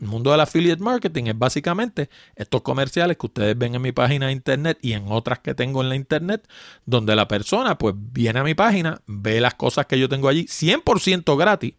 El 0.00 0.08
mundo 0.08 0.30
del 0.30 0.40
affiliate 0.40 0.82
marketing 0.82 1.24
es 1.24 1.38
básicamente 1.38 2.10
estos 2.34 2.60
comerciales 2.62 3.16
que 3.16 3.26
ustedes 3.26 3.56
ven 3.56 3.74
en 3.74 3.82
mi 3.82 3.92
página 3.92 4.26
de 4.26 4.32
internet 4.32 4.78
y 4.82 4.92
en 4.92 5.06
otras 5.08 5.38
que 5.38 5.54
tengo 5.54 5.82
en 5.82 5.88
la 5.88 5.96
internet, 5.96 6.46
donde 6.84 7.16
la 7.16 7.28
persona 7.28 7.78
pues 7.78 7.94
viene 7.96 8.40
a 8.40 8.44
mi 8.44 8.54
página, 8.54 9.00
ve 9.06 9.40
las 9.40 9.54
cosas 9.54 9.86
que 9.86 9.98
yo 9.98 10.08
tengo 10.08 10.28
allí 10.28 10.44
100% 10.44 11.36
gratis 11.38 11.74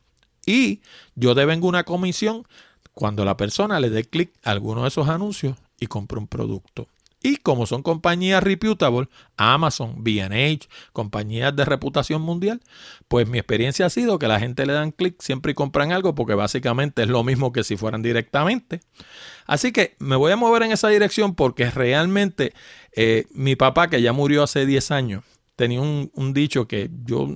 y 0.47 0.81
yo 1.13 1.35
devengo 1.35 1.67
una 1.67 1.83
comisión 1.83 2.47
cuando 2.97 3.23
la 3.23 3.37
persona 3.37 3.79
le 3.79 3.91
dé 3.91 4.05
clic 4.05 4.31
a 4.43 4.49
alguno 4.49 4.81
de 4.81 4.87
esos 4.87 5.07
anuncios 5.07 5.55
y 5.79 5.85
compre 5.85 6.17
un 6.17 6.27
producto. 6.27 6.87
Y 7.21 7.37
como 7.37 7.67
son 7.67 7.83
compañías 7.83 8.41
reputable, 8.41 9.07
Amazon, 9.37 10.03
BH, 10.03 10.67
compañías 10.93 11.55
de 11.55 11.63
reputación 11.63 12.23
mundial, 12.23 12.59
pues 13.07 13.27
mi 13.27 13.37
experiencia 13.37 13.85
ha 13.85 13.91
sido 13.91 14.17
que 14.17 14.27
la 14.27 14.39
gente 14.39 14.65
le 14.65 14.73
dan 14.73 14.89
clic 14.89 15.21
siempre 15.21 15.51
y 15.51 15.55
compran 15.55 15.91
algo 15.91 16.15
porque 16.15 16.33
básicamente 16.33 17.03
es 17.03 17.07
lo 17.07 17.23
mismo 17.23 17.51
que 17.51 17.63
si 17.63 17.77
fueran 17.77 18.01
directamente. 18.01 18.81
Así 19.45 19.71
que 19.71 19.95
me 19.99 20.15
voy 20.15 20.31
a 20.31 20.35
mover 20.35 20.63
en 20.63 20.71
esa 20.71 20.87
dirección 20.87 21.35
porque 21.35 21.69
realmente 21.69 22.53
eh, 22.93 23.25
mi 23.31 23.55
papá, 23.55 23.89
que 23.91 24.01
ya 24.01 24.11
murió 24.11 24.41
hace 24.41 24.65
10 24.65 24.89
años, 24.89 25.23
tenía 25.55 25.81
un, 25.81 26.09
un 26.15 26.33
dicho 26.33 26.67
que 26.67 26.89
yo 27.05 27.27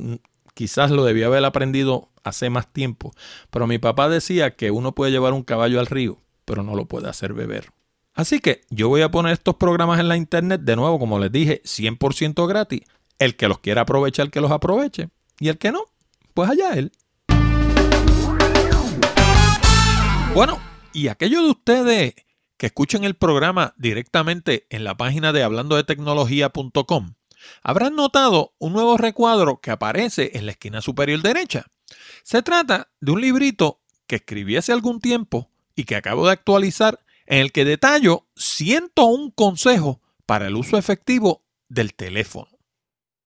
quizás 0.54 0.92
lo 0.92 1.04
debía 1.04 1.28
haber 1.28 1.44
aprendido 1.46 2.10
hace 2.24 2.50
más 2.50 2.72
tiempo, 2.72 3.14
pero 3.50 3.68
mi 3.68 3.78
papá 3.78 4.10
decía 4.10 4.56
que 4.56 4.72
uno 4.72 4.94
puede 4.94 5.12
llevar 5.12 5.34
un 5.34 5.44
caballo 5.44 5.80
al 5.80 5.88
río, 5.88 6.20
pero 6.46 6.64
no 6.64 6.76
lo 6.76 6.86
puede 6.86 7.10
hacer 7.10 7.34
beber. 7.34 7.72
Así 8.14 8.40
que 8.40 8.62
yo 8.70 8.90
voy 8.90 9.02
a 9.02 9.12
poner 9.12 9.34
estos 9.34 9.56
programas 9.56 10.00
en 10.00 10.08
la 10.08 10.18
internet 10.18 10.62
de 10.62 10.76
nuevo, 10.76 11.00
como 11.00 11.18
les 11.18 11.32
dije, 11.32 11.62
100% 11.64 12.48
gratis. 12.48 12.82
El 13.18 13.36
que 13.36 13.48
los 13.48 13.60
quiera 13.60 13.82
aprovechar, 13.82 14.30
que 14.30 14.42
los 14.42 14.52
aproveche. 14.52 15.10
Y 15.40 15.48
el 15.48 15.58
que 15.58 15.72
no, 15.72 15.86
pues 16.34 16.50
allá 16.50 16.74
él. 16.74 16.92
Bueno, 20.34 20.60
y 20.94 21.08
aquellos 21.08 21.44
de 21.44 21.50
ustedes 21.50 22.16
que 22.58 22.68
escuchen 22.68 23.04
el 23.04 23.16
programa 23.16 23.74
directamente 23.78 24.68
en 24.70 24.84
la 24.84 24.96
página 24.96 25.34
de 25.34 25.44
hablando 25.44 25.76
de 25.76 25.84
tecnología.com, 25.84 27.14
habrán 27.64 27.96
notado 27.96 28.54
un 28.60 28.74
nuevo 28.74 28.98
recuadro 28.98 29.62
que 29.62 29.72
aparece 29.72 30.32
en 30.36 30.46
la 30.46 30.52
esquina 30.52 30.82
superior 30.82 31.22
derecha. 31.22 31.66
Se 32.24 32.42
trata 32.42 32.90
de 33.00 33.12
un 33.12 33.22
librito 33.22 33.82
que 34.08 34.18
escribí 34.18 34.58
hace 34.58 34.72
algún 34.72 35.00
tiempo 35.00 35.50
y 35.76 35.86
que 35.86 35.96
acabo 35.96 36.26
de 36.26 36.34
actualizar 36.34 37.00
en 37.26 37.40
el 37.40 37.52
que 37.52 37.66
detallo 37.66 38.28
101 38.36 39.34
consejos 39.36 39.98
para 40.26 40.48
el 40.48 40.56
uso 40.56 40.78
efectivo 40.78 41.46
del 41.70 41.94
teléfono. 41.94 42.50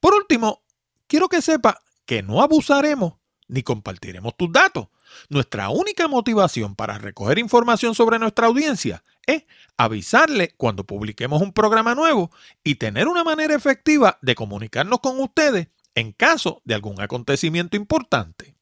Por 0.00 0.12
último, 0.14 0.64
quiero 1.06 1.28
que 1.28 1.40
sepa 1.40 1.80
que 2.04 2.24
no 2.24 2.42
abusaremos 2.42 3.14
ni 3.46 3.62
compartiremos 3.62 4.36
tus 4.36 4.50
datos. 4.50 4.88
Nuestra 5.28 5.68
única 5.68 6.08
motivación 6.08 6.74
para 6.74 6.98
recoger 6.98 7.38
información 7.38 7.94
sobre 7.94 8.18
nuestra 8.18 8.48
audiencia 8.48 9.04
es 9.26 9.44
avisarle 9.76 10.54
cuando 10.56 10.84
publiquemos 10.84 11.42
un 11.42 11.52
programa 11.52 11.94
nuevo 11.94 12.30
y 12.64 12.76
tener 12.76 13.08
una 13.08 13.24
manera 13.24 13.54
efectiva 13.54 14.18
de 14.22 14.34
comunicarnos 14.34 15.00
con 15.00 15.20
ustedes 15.20 15.68
en 15.94 16.12
caso 16.12 16.62
de 16.64 16.74
algún 16.74 17.00
acontecimiento 17.00 17.76
importante. 17.76 18.54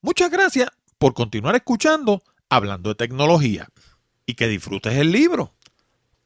Muchas 0.00 0.30
gracias 0.30 0.70
por 0.98 1.14
continuar 1.14 1.56
escuchando 1.56 2.22
Hablando 2.48 2.90
de 2.90 2.94
Tecnología 2.94 3.68
y 4.24 4.34
que 4.34 4.48
disfrutes 4.48 4.94
el 4.94 5.10
libro. 5.10 5.54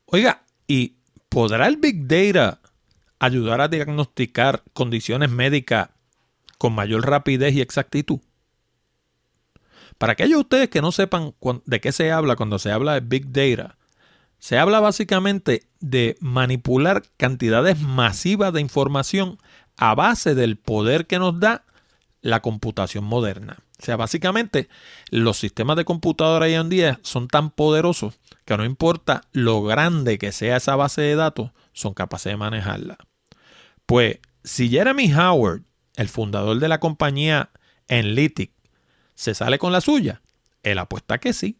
Oiga, 0.07 0.45
¿y 0.66 0.97
podrá 1.29 1.66
el 1.66 1.77
Big 1.77 2.07
Data 2.07 2.61
ayudar 3.19 3.61
a 3.61 3.69
diagnosticar 3.69 4.62
condiciones 4.73 5.31
médicas 5.31 5.90
con 6.59 6.75
mayor 6.75 7.07
rapidez 7.09 7.55
y 7.55 7.61
exactitud? 7.61 8.21
Para 10.01 10.15
aquellos 10.15 10.39
de 10.39 10.41
ustedes 10.41 10.69
que 10.71 10.81
no 10.81 10.93
sepan 10.93 11.35
de 11.67 11.81
qué 11.83 11.93
se 11.93 12.11
habla 12.11 12.35
cuando 12.35 12.59
se 12.59 12.73
habla 12.73 12.95
de 12.95 13.01
Big 13.01 13.31
Data, 13.33 13.77
se 14.39 14.59
habla 14.59 14.81
básicamente 14.81 15.69
de 15.81 16.17
manipular 16.21 17.03
cantidades 17.19 17.79
masivas 17.81 18.55
de 18.55 18.63
información 18.63 19.37
a 19.77 19.95
base 19.95 20.35
del 20.35 20.57
poder 20.57 21.07
que 21.07 21.19
nos 21.19 21.39
da 21.39 21.67
la 22.23 22.41
computación 22.41 23.05
moderna. 23.05 23.59
O 23.79 23.85
sea, 23.85 23.97
básicamente 23.97 24.71
los 25.11 25.37
sistemas 25.37 25.77
de 25.77 25.85
computadora 25.85 26.47
hoy 26.47 26.55
en 26.55 26.71
día 26.71 26.99
son 27.03 27.29
tan 27.29 27.51
poderosos 27.51 28.19
que 28.47 28.57
no 28.57 28.65
importa 28.65 29.25
lo 29.33 29.63
grande 29.63 30.17
que 30.17 30.33
sea 30.33 30.57
esa 30.57 30.77
base 30.77 31.03
de 31.03 31.15
datos, 31.15 31.51
son 31.75 31.93
capaces 31.93 32.33
de 32.33 32.39
manejarla. 32.39 32.97
Pues 33.85 34.19
si 34.45 34.71
Jeremy 34.71 35.13
Howard, 35.13 35.61
el 35.97 36.09
fundador 36.09 36.59
de 36.59 36.69
la 36.69 36.81
compañía 36.81 37.51
Enlitic, 37.87 38.53
se 39.21 39.35
sale 39.35 39.59
con 39.59 39.71
la 39.71 39.83
suya, 39.83 40.23
él 40.63 40.79
apuesta 40.79 41.19
que 41.19 41.35
sí. 41.35 41.59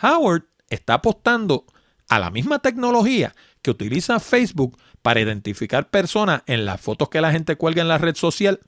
Howard 0.00 0.44
está 0.68 0.94
apostando 0.94 1.64
a 2.08 2.20
la 2.20 2.30
misma 2.30 2.60
tecnología 2.60 3.34
que 3.60 3.72
utiliza 3.72 4.20
Facebook 4.20 4.78
para 5.02 5.18
identificar 5.18 5.90
personas 5.90 6.42
en 6.46 6.64
las 6.64 6.80
fotos 6.80 7.08
que 7.08 7.20
la 7.20 7.32
gente 7.32 7.56
cuelga 7.56 7.82
en 7.82 7.88
la 7.88 7.98
red 7.98 8.14
social 8.14 8.60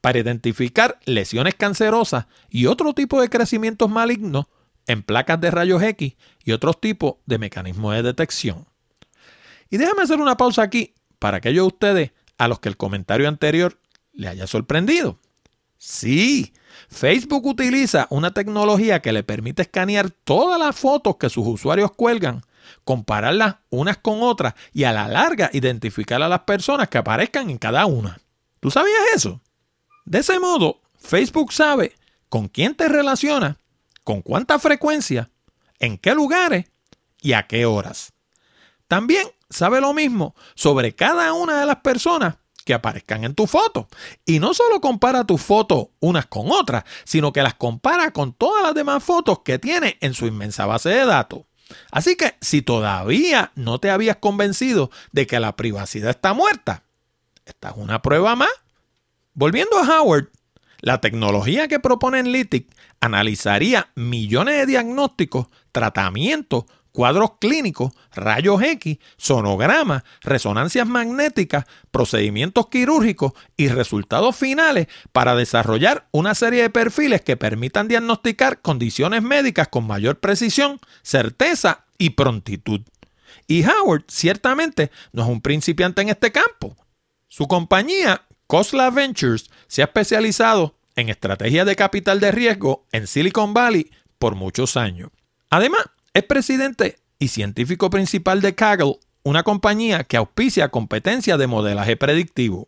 para 0.00 0.20
identificar 0.20 1.00
lesiones 1.04 1.56
cancerosas 1.56 2.26
y 2.48 2.66
otro 2.66 2.94
tipo 2.94 3.20
de 3.20 3.28
crecimientos 3.28 3.90
malignos 3.90 4.46
en 4.86 5.02
placas 5.02 5.40
de 5.40 5.50
rayos 5.50 5.82
X 5.82 6.14
y 6.44 6.52
otros 6.52 6.80
tipos 6.80 7.14
de 7.26 7.38
mecanismos 7.38 7.92
de 7.96 8.04
detección. 8.04 8.68
Y 9.68 9.78
déjame 9.78 10.02
hacer 10.02 10.20
una 10.20 10.36
pausa 10.36 10.62
aquí 10.62 10.94
para 11.18 11.38
aquellos 11.38 11.64
de 11.64 11.74
ustedes 11.74 12.12
a 12.38 12.46
los 12.46 12.60
que 12.60 12.68
el 12.68 12.76
comentario 12.76 13.26
anterior 13.26 13.80
le 14.12 14.28
haya 14.28 14.46
sorprendido. 14.46 15.18
Sí, 15.78 16.52
Facebook 16.88 17.46
utiliza 17.46 18.08
una 18.10 18.32
tecnología 18.32 19.00
que 19.00 19.12
le 19.12 19.22
permite 19.22 19.62
escanear 19.62 20.10
todas 20.10 20.58
las 20.58 20.76
fotos 20.76 21.16
que 21.16 21.30
sus 21.30 21.46
usuarios 21.46 21.92
cuelgan, 21.92 22.42
compararlas 22.84 23.56
unas 23.70 23.98
con 23.98 24.22
otras 24.22 24.54
y 24.72 24.84
a 24.84 24.92
la 24.92 25.06
larga 25.06 25.50
identificar 25.52 26.20
a 26.20 26.28
las 26.28 26.40
personas 26.40 26.88
que 26.88 26.98
aparezcan 26.98 27.48
en 27.48 27.58
cada 27.58 27.86
una. 27.86 28.20
¿Tú 28.60 28.70
sabías 28.72 29.02
eso? 29.14 29.40
De 30.04 30.18
ese 30.18 30.40
modo, 30.40 30.80
Facebook 30.98 31.52
sabe 31.52 31.94
con 32.28 32.48
quién 32.48 32.74
te 32.74 32.88
relacionas, 32.88 33.56
con 34.02 34.20
cuánta 34.20 34.58
frecuencia, 34.58 35.30
en 35.78 35.96
qué 35.96 36.14
lugares 36.14 36.66
y 37.20 37.34
a 37.34 37.46
qué 37.46 37.66
horas. 37.66 38.12
También 38.88 39.28
sabe 39.48 39.80
lo 39.80 39.94
mismo 39.94 40.34
sobre 40.54 40.94
cada 40.94 41.32
una 41.34 41.60
de 41.60 41.66
las 41.66 41.76
personas 41.76 42.36
que 42.68 42.74
aparezcan 42.74 43.24
en 43.24 43.34
tu 43.34 43.46
foto. 43.46 43.88
Y 44.26 44.40
no 44.40 44.52
solo 44.52 44.82
compara 44.82 45.24
tus 45.24 45.40
fotos 45.40 45.86
unas 46.00 46.26
con 46.26 46.50
otras, 46.52 46.84
sino 47.04 47.32
que 47.32 47.40
las 47.40 47.54
compara 47.54 48.10
con 48.10 48.34
todas 48.34 48.62
las 48.62 48.74
demás 48.74 49.02
fotos 49.02 49.38
que 49.40 49.58
tiene 49.58 49.96
en 50.02 50.12
su 50.12 50.26
inmensa 50.26 50.66
base 50.66 50.90
de 50.90 51.06
datos. 51.06 51.44
Así 51.90 52.14
que 52.14 52.36
si 52.42 52.60
todavía 52.60 53.52
no 53.54 53.78
te 53.78 53.88
habías 53.88 54.18
convencido 54.18 54.90
de 55.12 55.26
que 55.26 55.40
la 55.40 55.56
privacidad 55.56 56.10
está 56.10 56.34
muerta, 56.34 56.82
esta 57.46 57.70
es 57.70 57.76
una 57.78 58.02
prueba 58.02 58.36
más 58.36 58.50
Volviendo 59.38 59.78
a 59.78 60.00
Howard, 60.00 60.30
la 60.80 61.00
tecnología 61.00 61.68
que 61.68 61.78
propone 61.78 62.18
Enlitic 62.18 62.74
analizaría 63.00 63.92
millones 63.94 64.56
de 64.56 64.66
diagnósticos, 64.66 65.46
tratamientos, 65.70 66.64
cuadros 66.92 67.32
clínicos, 67.40 67.92
rayos 68.12 68.62
X, 68.62 68.98
sonogramas, 69.16 70.02
resonancias 70.20 70.86
magnéticas, 70.86 71.64
procedimientos 71.90 72.68
quirúrgicos 72.68 73.32
y 73.56 73.68
resultados 73.68 74.36
finales 74.36 74.88
para 75.12 75.34
desarrollar 75.34 76.08
una 76.12 76.34
serie 76.34 76.62
de 76.62 76.70
perfiles 76.70 77.22
que 77.22 77.36
permitan 77.36 77.88
diagnosticar 77.88 78.60
condiciones 78.60 79.22
médicas 79.22 79.68
con 79.68 79.86
mayor 79.86 80.18
precisión, 80.20 80.80
certeza 81.02 81.86
y 81.98 82.10
prontitud. 82.10 82.80
Y 83.46 83.64
Howard 83.64 84.04
ciertamente 84.08 84.90
no 85.12 85.22
es 85.22 85.28
un 85.28 85.40
principiante 85.40 86.02
en 86.02 86.08
este 86.08 86.32
campo. 86.32 86.76
Su 87.28 87.46
compañía 87.46 88.22
Cosla 88.46 88.90
Ventures 88.90 89.50
se 89.66 89.82
ha 89.82 89.86
especializado 89.86 90.78
en 90.96 91.10
estrategias 91.10 91.66
de 91.66 91.76
capital 91.76 92.18
de 92.18 92.32
riesgo 92.32 92.86
en 92.92 93.06
Silicon 93.06 93.54
Valley 93.54 93.90
por 94.18 94.34
muchos 94.34 94.76
años. 94.76 95.10
Además, 95.50 95.84
es 96.18 96.24
presidente 96.24 96.98
y 97.18 97.28
científico 97.28 97.90
principal 97.90 98.40
de 98.40 98.54
Kaggle, 98.54 98.98
una 99.22 99.44
compañía 99.44 100.04
que 100.04 100.16
auspicia 100.16 100.68
competencias 100.68 101.38
de 101.38 101.46
modelaje 101.46 101.96
predictivo. 101.96 102.66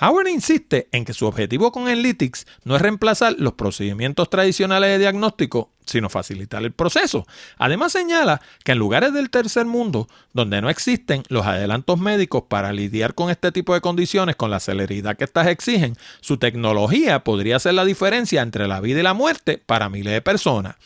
Howard 0.00 0.28
insiste 0.28 0.88
en 0.92 1.06
que 1.06 1.14
su 1.14 1.26
objetivo 1.26 1.72
con 1.72 1.84
Analytics 1.84 2.46
no 2.64 2.76
es 2.76 2.82
reemplazar 2.82 3.34
los 3.38 3.54
procedimientos 3.54 4.28
tradicionales 4.28 4.90
de 4.90 4.98
diagnóstico, 4.98 5.72
sino 5.86 6.10
facilitar 6.10 6.62
el 6.62 6.72
proceso. 6.72 7.26
Además 7.56 7.92
señala 7.92 8.42
que 8.62 8.72
en 8.72 8.78
lugares 8.78 9.14
del 9.14 9.30
tercer 9.30 9.64
mundo, 9.64 10.06
donde 10.34 10.60
no 10.60 10.68
existen 10.68 11.22
los 11.28 11.46
adelantos 11.46 11.98
médicos 11.98 12.44
para 12.48 12.72
lidiar 12.72 13.14
con 13.14 13.30
este 13.30 13.52
tipo 13.52 13.72
de 13.72 13.80
condiciones 13.80 14.36
con 14.36 14.50
la 14.50 14.60
celeridad 14.60 15.16
que 15.16 15.24
éstas 15.24 15.46
exigen, 15.46 15.96
su 16.20 16.36
tecnología 16.36 17.24
podría 17.24 17.58
ser 17.58 17.74
la 17.74 17.86
diferencia 17.86 18.42
entre 18.42 18.68
la 18.68 18.80
vida 18.80 19.00
y 19.00 19.02
la 19.02 19.14
muerte 19.14 19.60
para 19.64 19.88
miles 19.88 20.12
de 20.12 20.20
personas. 20.20 20.76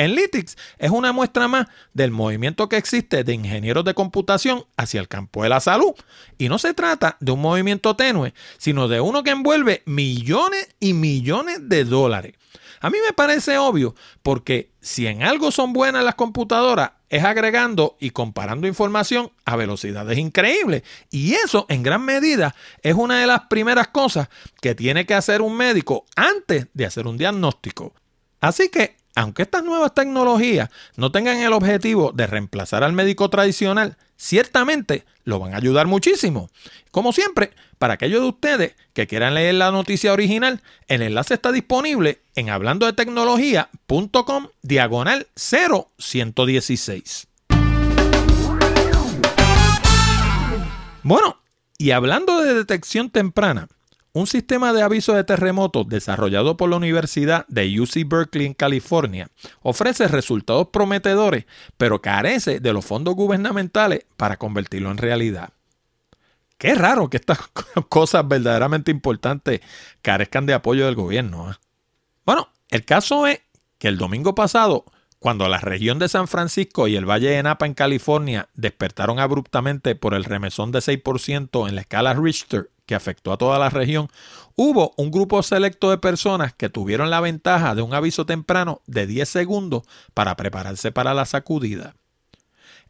Enlytics 0.00 0.56
es 0.78 0.90
una 0.90 1.12
muestra 1.12 1.46
más 1.46 1.66
del 1.92 2.10
movimiento 2.10 2.68
que 2.68 2.78
existe 2.78 3.22
de 3.22 3.34
ingenieros 3.34 3.84
de 3.84 3.92
computación 3.92 4.64
hacia 4.78 4.98
el 4.98 5.08
campo 5.08 5.42
de 5.42 5.50
la 5.50 5.60
salud. 5.60 5.92
Y 6.38 6.48
no 6.48 6.58
se 6.58 6.72
trata 6.72 7.18
de 7.20 7.32
un 7.32 7.40
movimiento 7.40 7.94
tenue, 7.96 8.32
sino 8.56 8.88
de 8.88 9.00
uno 9.00 9.22
que 9.22 9.30
envuelve 9.30 9.82
millones 9.84 10.68
y 10.80 10.94
millones 10.94 11.68
de 11.68 11.84
dólares. 11.84 12.34
A 12.80 12.88
mí 12.88 12.96
me 13.04 13.12
parece 13.12 13.58
obvio, 13.58 13.94
porque 14.22 14.70
si 14.80 15.06
en 15.06 15.22
algo 15.22 15.50
son 15.50 15.74
buenas 15.74 16.02
las 16.02 16.14
computadoras, 16.14 16.92
es 17.10 17.22
agregando 17.24 17.98
y 18.00 18.10
comparando 18.10 18.66
información 18.66 19.30
a 19.44 19.56
velocidades 19.56 20.16
increíbles. 20.16 20.82
Y 21.10 21.34
eso, 21.34 21.66
en 21.68 21.82
gran 21.82 22.02
medida, 22.06 22.54
es 22.82 22.94
una 22.94 23.20
de 23.20 23.26
las 23.26 23.42
primeras 23.50 23.88
cosas 23.88 24.30
que 24.62 24.74
tiene 24.74 25.04
que 25.04 25.12
hacer 25.12 25.42
un 25.42 25.58
médico 25.58 26.06
antes 26.16 26.68
de 26.72 26.86
hacer 26.86 27.06
un 27.06 27.18
diagnóstico. 27.18 27.92
Así 28.40 28.70
que 28.70 28.99
aunque 29.20 29.42
estas 29.42 29.62
nuevas 29.62 29.92
tecnologías 29.92 30.70
no 30.96 31.12
tengan 31.12 31.36
el 31.38 31.52
objetivo 31.52 32.10
de 32.12 32.26
reemplazar 32.26 32.82
al 32.82 32.94
médico 32.94 33.28
tradicional, 33.28 33.98
ciertamente 34.16 35.04
lo 35.24 35.38
van 35.38 35.52
a 35.52 35.58
ayudar 35.58 35.86
muchísimo. 35.86 36.48
Como 36.90 37.12
siempre, 37.12 37.50
para 37.78 37.92
aquellos 37.94 38.22
de 38.22 38.28
ustedes 38.28 38.74
que 38.94 39.06
quieran 39.06 39.34
leer 39.34 39.56
la 39.56 39.70
noticia 39.72 40.14
original, 40.14 40.62
el 40.88 41.02
enlace 41.02 41.34
está 41.34 41.52
disponible 41.52 42.22
en 42.34 42.48
hablando 42.48 42.86
de 42.86 42.94
tecnología.com 42.94 44.46
diagonal 44.62 45.26
0116. 45.36 47.26
Bueno, 51.02 51.42
y 51.76 51.90
hablando 51.90 52.40
de 52.40 52.54
detección 52.54 53.10
temprana, 53.10 53.68
un 54.12 54.26
sistema 54.26 54.72
de 54.72 54.82
aviso 54.82 55.14
de 55.14 55.24
terremotos 55.24 55.88
desarrollado 55.88 56.56
por 56.56 56.68
la 56.68 56.76
Universidad 56.76 57.46
de 57.48 57.80
UC 57.80 58.08
Berkeley 58.08 58.46
en 58.46 58.54
California 58.54 59.28
ofrece 59.62 60.08
resultados 60.08 60.68
prometedores, 60.68 61.46
pero 61.76 62.02
carece 62.02 62.60
de 62.60 62.72
los 62.72 62.84
fondos 62.84 63.14
gubernamentales 63.14 64.06
para 64.16 64.36
convertirlo 64.36 64.90
en 64.90 64.98
realidad. 64.98 65.50
Qué 66.58 66.74
raro 66.74 67.08
que 67.08 67.16
estas 67.16 67.38
cosas 67.88 68.26
verdaderamente 68.26 68.90
importantes 68.90 69.60
carezcan 70.02 70.46
de 70.46 70.54
apoyo 70.54 70.86
del 70.86 70.94
gobierno. 70.94 71.52
¿eh? 71.52 71.54
Bueno, 72.26 72.48
el 72.68 72.84
caso 72.84 73.26
es 73.26 73.40
que 73.78 73.88
el 73.88 73.96
domingo 73.96 74.34
pasado, 74.34 74.84
cuando 75.20 75.48
la 75.48 75.58
región 75.58 75.98
de 75.98 76.08
San 76.08 76.26
Francisco 76.26 76.88
y 76.88 76.96
el 76.96 77.08
Valle 77.08 77.28
de 77.28 77.42
Napa 77.42 77.66
en 77.66 77.74
California 77.74 78.48
despertaron 78.54 79.20
abruptamente 79.20 79.94
por 79.94 80.14
el 80.14 80.24
remesón 80.24 80.72
de 80.72 80.80
6% 80.80 81.68
en 81.68 81.74
la 81.74 81.82
escala 81.82 82.14
Richter 82.14 82.70
que 82.86 82.96
afectó 82.96 83.32
a 83.32 83.36
toda 83.38 83.56
la 83.60 83.70
región, 83.70 84.08
hubo 84.56 84.94
un 84.96 85.12
grupo 85.12 85.44
selecto 85.44 85.90
de 85.90 85.98
personas 85.98 86.54
que 86.54 86.68
tuvieron 86.70 87.08
la 87.08 87.20
ventaja 87.20 87.76
de 87.76 87.82
un 87.82 87.94
aviso 87.94 88.26
temprano 88.26 88.82
de 88.86 89.06
10 89.06 89.28
segundos 89.28 89.82
para 90.12 90.36
prepararse 90.36 90.90
para 90.90 91.14
la 91.14 91.24
sacudida. 91.24 91.94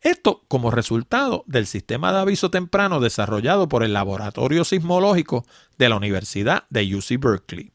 Esto 0.01 0.43
como 0.49 0.71
resultado 0.71 1.45
del 1.47 1.67
sistema 1.67 2.13
de 2.13 2.21
aviso 2.21 2.51
temprano 2.51 3.01
desarrollado 3.01 3.69
por 3.69 3.83
el 3.83 3.93
Laboratorio 3.93 4.65
Sismológico 4.65 5.45
de 5.77 5.91
la 5.91 5.97
Universidad 5.97 6.65
de 6.71 6.95
UC 6.95 7.21
Berkeley. 7.21 7.71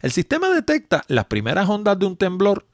El 0.00 0.12
sistema 0.12 0.50
detecta 0.50 1.04
las 1.08 1.24
primeras 1.24 1.68
ondas 1.68 1.98
de 1.98 2.06
un 2.06 2.16
temblor, 2.16 2.66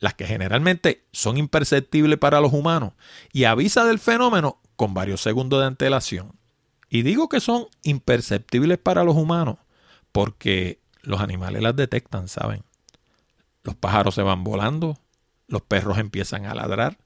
las 0.00 0.14
que 0.14 0.26
generalmente 0.26 1.04
son 1.12 1.36
imperceptibles 1.36 2.18
para 2.18 2.40
los 2.40 2.52
humanos, 2.52 2.94
y 3.32 3.44
avisa 3.44 3.84
del 3.84 3.98
fenómeno 3.98 4.58
con 4.76 4.94
varios 4.94 5.20
segundos 5.20 5.60
de 5.60 5.66
antelación. 5.66 6.32
Y 6.88 7.02
digo 7.02 7.28
que 7.28 7.40
son 7.40 7.66
imperceptibles 7.82 8.78
para 8.78 9.04
los 9.04 9.14
humanos 9.14 9.58
porque 10.10 10.80
los 11.02 11.20
animales 11.20 11.62
las 11.62 11.76
detectan, 11.76 12.28
¿saben? 12.28 12.64
Los 13.62 13.76
pájaros 13.76 14.14
se 14.14 14.22
van 14.22 14.42
volando, 14.42 14.98
los 15.46 15.62
perros 15.62 15.98
empiezan 15.98 16.46
a 16.46 16.54
ladrar. 16.54 16.98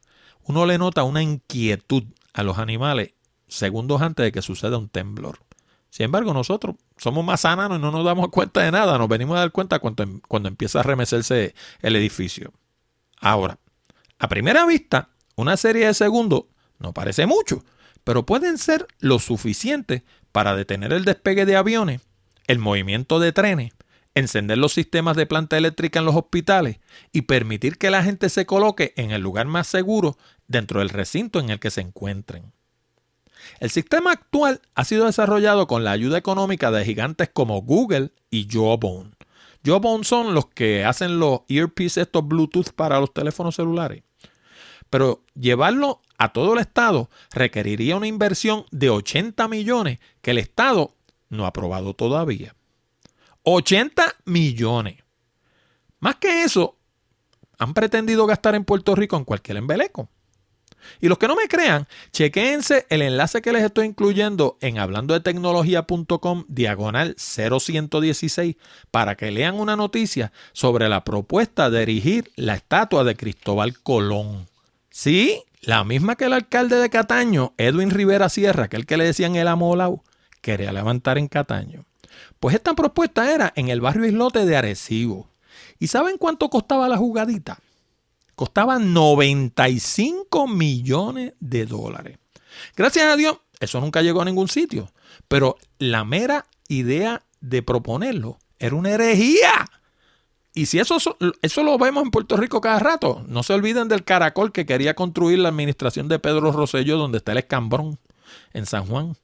Uno 0.44 0.66
le 0.66 0.78
nota 0.78 1.02
una 1.02 1.22
inquietud 1.22 2.04
a 2.32 2.42
los 2.42 2.58
animales 2.58 3.12
segundos 3.48 4.00
antes 4.02 4.24
de 4.24 4.32
que 4.32 4.40
suceda 4.40 4.78
un 4.78 4.88
temblor. 4.88 5.40
Sin 5.90 6.04
embargo, 6.04 6.32
nosotros 6.32 6.76
somos 6.96 7.24
más 7.24 7.42
sananos 7.42 7.78
y 7.78 7.80
no 7.80 7.90
nos 7.90 8.04
damos 8.04 8.28
cuenta 8.28 8.62
de 8.62 8.72
nada. 8.72 8.98
Nos 8.98 9.08
venimos 9.08 9.36
a 9.36 9.40
dar 9.40 9.52
cuenta 9.52 9.78
cuando, 9.78 10.04
cuando 10.26 10.48
empieza 10.48 10.80
a 10.80 10.82
remecerse 10.82 11.54
el 11.82 11.96
edificio. 11.96 12.52
Ahora, 13.24 13.58
a 14.18 14.28
primera 14.28 14.66
vista, 14.66 15.08
una 15.34 15.56
serie 15.56 15.86
de 15.86 15.94
segundos 15.94 16.44
no 16.78 16.92
parece 16.92 17.24
mucho, 17.24 17.64
pero 18.04 18.26
pueden 18.26 18.58
ser 18.58 18.86
lo 18.98 19.18
suficiente 19.18 20.04
para 20.30 20.54
detener 20.54 20.92
el 20.92 21.06
despegue 21.06 21.46
de 21.46 21.56
aviones, 21.56 22.02
el 22.48 22.58
movimiento 22.58 23.20
de 23.20 23.32
trenes, 23.32 23.72
encender 24.14 24.58
los 24.58 24.74
sistemas 24.74 25.16
de 25.16 25.24
planta 25.24 25.56
eléctrica 25.56 26.00
en 26.00 26.04
los 26.04 26.16
hospitales 26.16 26.80
y 27.12 27.22
permitir 27.22 27.78
que 27.78 27.88
la 27.88 28.04
gente 28.04 28.28
se 28.28 28.44
coloque 28.44 28.92
en 28.98 29.10
el 29.10 29.22
lugar 29.22 29.46
más 29.46 29.68
seguro 29.68 30.18
dentro 30.46 30.80
del 30.80 30.90
recinto 30.90 31.40
en 31.40 31.48
el 31.48 31.60
que 31.60 31.70
se 31.70 31.80
encuentren. 31.80 32.52
El 33.58 33.70
sistema 33.70 34.12
actual 34.12 34.60
ha 34.74 34.84
sido 34.84 35.06
desarrollado 35.06 35.66
con 35.66 35.82
la 35.82 35.92
ayuda 35.92 36.18
económica 36.18 36.70
de 36.70 36.84
gigantes 36.84 37.30
como 37.32 37.62
Google 37.62 38.12
y 38.28 38.46
Jawbone. 38.50 39.13
Jawbone 39.64 40.04
son 40.04 40.34
los 40.34 40.46
que 40.46 40.84
hacen 40.84 41.18
los 41.18 41.40
earpieces 41.48 42.02
estos 42.02 42.26
Bluetooth 42.26 42.70
para 42.70 43.00
los 43.00 43.12
teléfonos 43.12 43.56
celulares. 43.56 44.02
Pero 44.90 45.24
llevarlo 45.34 46.02
a 46.18 46.32
todo 46.32 46.52
el 46.52 46.60
Estado 46.60 47.10
requeriría 47.32 47.96
una 47.96 48.06
inversión 48.06 48.66
de 48.70 48.90
80 48.90 49.48
millones 49.48 49.98
que 50.20 50.32
el 50.32 50.38
Estado 50.38 50.94
no 51.30 51.44
ha 51.44 51.48
aprobado 51.48 51.94
todavía. 51.94 52.54
80 53.42 54.04
millones. 54.26 55.02
Más 56.00 56.16
que 56.16 56.42
eso, 56.42 56.76
han 57.58 57.74
pretendido 57.74 58.26
gastar 58.26 58.54
en 58.54 58.64
Puerto 58.64 58.94
Rico 58.94 59.16
en 59.16 59.24
cualquier 59.24 59.56
embeleco. 59.56 60.08
Y 61.00 61.08
los 61.08 61.18
que 61.18 61.28
no 61.28 61.36
me 61.36 61.48
crean, 61.48 61.86
chequense 62.12 62.86
el 62.88 63.02
enlace 63.02 63.42
que 63.42 63.52
les 63.52 63.62
estoy 63.62 63.86
incluyendo 63.86 64.58
en 64.60 64.78
hablando 64.78 65.14
de 65.14 65.20
tecnología.com 65.20 66.44
diagonal 66.48 67.16
0116 67.16 68.56
para 68.90 69.14
que 69.14 69.30
lean 69.30 69.54
una 69.54 69.76
noticia 69.76 70.32
sobre 70.52 70.88
la 70.88 71.04
propuesta 71.04 71.70
de 71.70 71.82
erigir 71.82 72.30
la 72.36 72.54
estatua 72.54 73.04
de 73.04 73.16
Cristóbal 73.16 73.78
Colón. 73.80 74.46
Sí, 74.90 75.42
la 75.62 75.84
misma 75.84 76.16
que 76.16 76.26
el 76.26 76.32
alcalde 76.32 76.76
de 76.76 76.90
Cataño, 76.90 77.54
Edwin 77.56 77.90
Rivera 77.90 78.28
Sierra, 78.28 78.68
que 78.68 78.76
el 78.76 78.86
que 78.86 78.96
le 78.96 79.04
decían 79.04 79.36
el 79.36 79.48
amolau, 79.48 80.02
quería 80.40 80.72
levantar 80.72 81.18
en 81.18 81.28
Cataño. 81.28 81.84
Pues 82.38 82.54
esta 82.54 82.74
propuesta 82.74 83.32
era 83.32 83.52
en 83.56 83.68
el 83.68 83.80
barrio 83.80 84.04
islote 84.04 84.44
de 84.44 84.56
Arecibo. 84.56 85.30
¿Y 85.78 85.86
saben 85.86 86.18
cuánto 86.18 86.50
costaba 86.50 86.88
la 86.88 86.96
jugadita? 86.96 87.58
Costaba 88.34 88.78
95 88.78 90.48
millones 90.48 91.34
de 91.40 91.66
dólares. 91.66 92.18
Gracias 92.76 93.04
a 93.06 93.16
Dios, 93.16 93.38
eso 93.60 93.80
nunca 93.80 94.02
llegó 94.02 94.22
a 94.22 94.24
ningún 94.24 94.48
sitio. 94.48 94.90
Pero 95.28 95.56
la 95.78 96.04
mera 96.04 96.46
idea 96.68 97.22
de 97.40 97.62
proponerlo 97.62 98.38
era 98.58 98.74
una 98.74 98.90
herejía. 98.90 99.66
Y 100.54 100.66
si 100.66 100.78
eso, 100.78 100.98
eso 101.42 101.62
lo 101.62 101.78
vemos 101.78 102.04
en 102.04 102.10
Puerto 102.10 102.36
Rico 102.36 102.60
cada 102.60 102.78
rato, 102.78 103.24
no 103.26 103.42
se 103.42 103.52
olviden 103.52 103.88
del 103.88 104.04
caracol 104.04 104.52
que 104.52 104.66
quería 104.66 104.94
construir 104.94 105.40
la 105.40 105.48
administración 105.48 106.06
de 106.06 106.20
Pedro 106.20 106.52
Rosselló, 106.52 106.96
donde 106.96 107.18
está 107.18 107.32
el 107.32 107.38
escambrón, 107.38 107.98
en 108.52 108.64
San 108.64 108.86
Juan. 108.86 109.16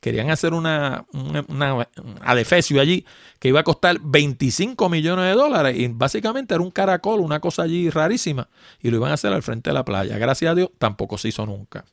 Querían 0.00 0.30
hacer 0.30 0.54
una, 0.54 1.06
una, 1.48 1.88
adefesio 2.22 2.80
allí 2.80 3.04
que 3.38 3.48
iba 3.48 3.60
a 3.60 3.64
costar 3.64 3.98
25 4.00 4.88
millones 4.88 5.26
de 5.26 5.32
dólares 5.32 5.76
y 5.78 5.88
básicamente 5.88 6.54
era 6.54 6.62
un 6.62 6.70
caracol, 6.70 7.20
una 7.20 7.40
cosa 7.40 7.62
allí 7.62 7.90
rarísima 7.90 8.48
y 8.80 8.90
lo 8.90 8.96
iban 8.96 9.10
a 9.10 9.14
hacer 9.14 9.32
al 9.32 9.42
frente 9.42 9.70
de 9.70 9.74
la 9.74 9.84
playa. 9.84 10.18
Gracias 10.18 10.52
a 10.52 10.54
Dios 10.54 10.70
tampoco 10.78 11.18
se 11.18 11.28
hizo 11.28 11.46
nunca. 11.46 11.84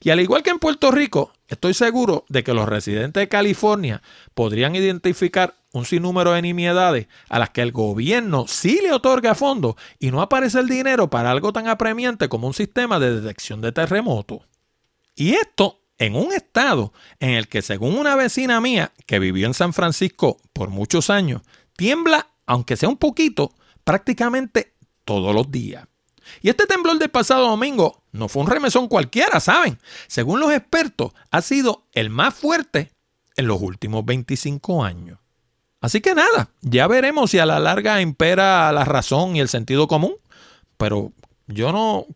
Y 0.00 0.10
al 0.10 0.20
igual 0.20 0.42
que 0.42 0.50
en 0.50 0.58
Puerto 0.58 0.90
Rico, 0.90 1.32
estoy 1.48 1.74
seguro 1.74 2.24
de 2.28 2.44
que 2.44 2.54
los 2.54 2.68
residentes 2.68 3.20
de 3.20 3.28
California 3.28 4.02
podrían 4.34 4.74
identificar 4.74 5.54
un 5.72 5.84
sinnúmero 5.84 6.32
de 6.32 6.42
nimiedades 6.42 7.06
a 7.28 7.38
las 7.38 7.50
que 7.50 7.62
el 7.62 7.72
gobierno 7.72 8.46
sí 8.46 8.80
le 8.82 8.92
otorga 8.92 9.34
fondos 9.34 9.74
y 9.98 10.10
no 10.10 10.20
aparece 10.20 10.60
el 10.60 10.68
dinero 10.68 11.08
para 11.08 11.30
algo 11.30 11.52
tan 11.52 11.66
apremiante 11.66 12.28
como 12.28 12.46
un 12.46 12.54
sistema 12.54 12.98
de 12.98 13.20
detección 13.20 13.60
de 13.60 13.72
terremotos. 13.72 14.42
Y 15.14 15.34
esto 15.34 15.81
en 15.98 16.16
un 16.16 16.32
estado 16.32 16.92
en 17.20 17.30
el 17.30 17.48
que, 17.48 17.62
según 17.62 17.96
una 17.96 18.16
vecina 18.16 18.60
mía 18.60 18.92
que 19.06 19.18
vivió 19.18 19.46
en 19.46 19.54
San 19.54 19.72
Francisco 19.72 20.38
por 20.52 20.70
muchos 20.70 21.10
años, 21.10 21.42
tiembla, 21.76 22.28
aunque 22.46 22.76
sea 22.76 22.88
un 22.88 22.96
poquito, 22.96 23.54
prácticamente 23.84 24.74
todos 25.04 25.34
los 25.34 25.50
días. 25.50 25.86
Y 26.40 26.48
este 26.48 26.66
temblor 26.66 26.98
del 26.98 27.10
pasado 27.10 27.48
domingo 27.48 28.02
no 28.12 28.28
fue 28.28 28.42
un 28.42 28.50
remesón 28.50 28.88
cualquiera, 28.88 29.40
¿saben? 29.40 29.78
Según 30.06 30.40
los 30.40 30.52
expertos, 30.52 31.12
ha 31.30 31.42
sido 31.42 31.86
el 31.92 32.10
más 32.10 32.34
fuerte 32.34 32.92
en 33.36 33.46
los 33.46 33.60
últimos 33.60 34.04
25 34.04 34.84
años. 34.84 35.18
Así 35.80 36.00
que 36.00 36.14
nada, 36.14 36.50
ya 36.60 36.86
veremos 36.86 37.30
si 37.30 37.38
a 37.38 37.46
la 37.46 37.58
larga 37.58 38.00
impera 38.00 38.70
la 38.72 38.84
razón 38.84 39.34
y 39.34 39.40
el 39.40 39.48
sentido 39.48 39.88
común, 39.88 40.14
pero 40.76 41.12
yo 41.48 41.72
no 41.72 42.06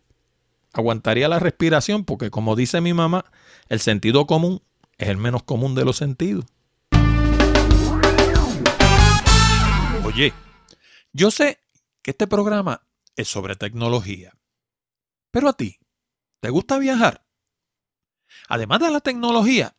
aguantaría 0.71 1.27
la 1.27 1.39
respiración 1.39 2.05
porque 2.05 2.29
como 2.29 2.55
dice 2.55 2.79
mi 2.79 2.93
mamá, 2.93 3.25
el 3.69 3.79
sentido 3.79 4.25
común 4.27 4.61
es 4.97 5.09
el 5.09 5.17
menos 5.17 5.43
común 5.43 5.75
de 5.75 5.85
los 5.85 5.97
sentidos. 5.97 6.45
Oye, 10.03 10.33
yo 11.11 11.31
sé 11.31 11.59
que 12.01 12.11
este 12.11 12.27
programa 12.27 12.87
es 13.15 13.27
sobre 13.27 13.55
tecnología, 13.55 14.33
pero 15.31 15.49
a 15.49 15.53
ti, 15.53 15.79
¿te 16.39 16.49
gusta 16.49 16.77
viajar? 16.77 17.25
Además 18.47 18.79
de 18.79 18.91
la 18.91 19.01
tecnología, 19.01 19.75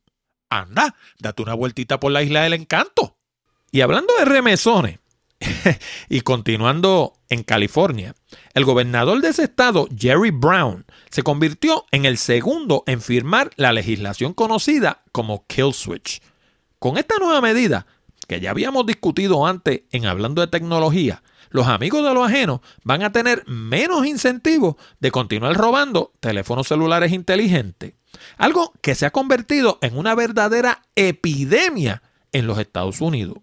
Anda, 0.51 0.95
date 1.19 1.43
una 1.43 1.55
vueltita 1.55 1.99
por 1.99 2.13
la 2.13 2.23
isla 2.23 2.43
del 2.43 2.53
encanto. 2.53 3.19
Y 3.73 3.81
hablando 3.81 4.15
de 4.17 4.25
remesones, 4.25 5.01
y 6.09 6.21
continuando 6.21 7.15
en 7.29 7.43
California, 7.43 8.15
el 8.55 8.65
gobernador 8.65 9.21
de 9.21 9.29
ese 9.29 9.45
estado, 9.45 9.89
Jerry 9.97 10.31
Brown, 10.31 10.87
se 11.11 11.23
convirtió 11.23 11.85
en 11.91 12.05
el 12.05 12.19
segundo 12.19 12.85
en 12.87 13.01
firmar 13.01 13.51
la 13.57 13.73
legislación 13.73 14.33
conocida 14.35 15.03
como 15.13 15.47
Kill 15.47 15.75
Switch. 15.75 16.23
Con 16.79 16.99
esta 16.99 17.17
nueva 17.19 17.41
medida, 17.41 17.87
que 18.27 18.41
ya 18.41 18.51
habíamos 18.51 18.87
discutido 18.87 19.47
antes 19.47 19.83
en 19.91 20.07
hablando 20.07 20.41
de 20.41 20.49
tecnología, 20.49 21.23
los 21.51 21.69
amigos 21.69 22.05
de 22.05 22.13
los 22.13 22.27
ajenos 22.27 22.61
van 22.83 23.03
a 23.03 23.13
tener 23.13 23.45
menos 23.47 24.07
incentivos 24.07 24.75
de 24.99 25.11
continuar 25.13 25.55
robando 25.57 26.13
teléfonos 26.21 26.67
celulares 26.67 27.13
inteligentes. 27.13 27.95
Algo 28.39 28.73
que 28.81 28.95
se 28.95 29.07
ha 29.07 29.13
convertido 29.13 29.79
en 29.81 29.97
una 29.97 30.15
verdadera 30.15 30.83
epidemia 30.97 32.03
en 32.33 32.47
los 32.47 32.59
Estados 32.59 33.01
Unidos. 33.01 33.39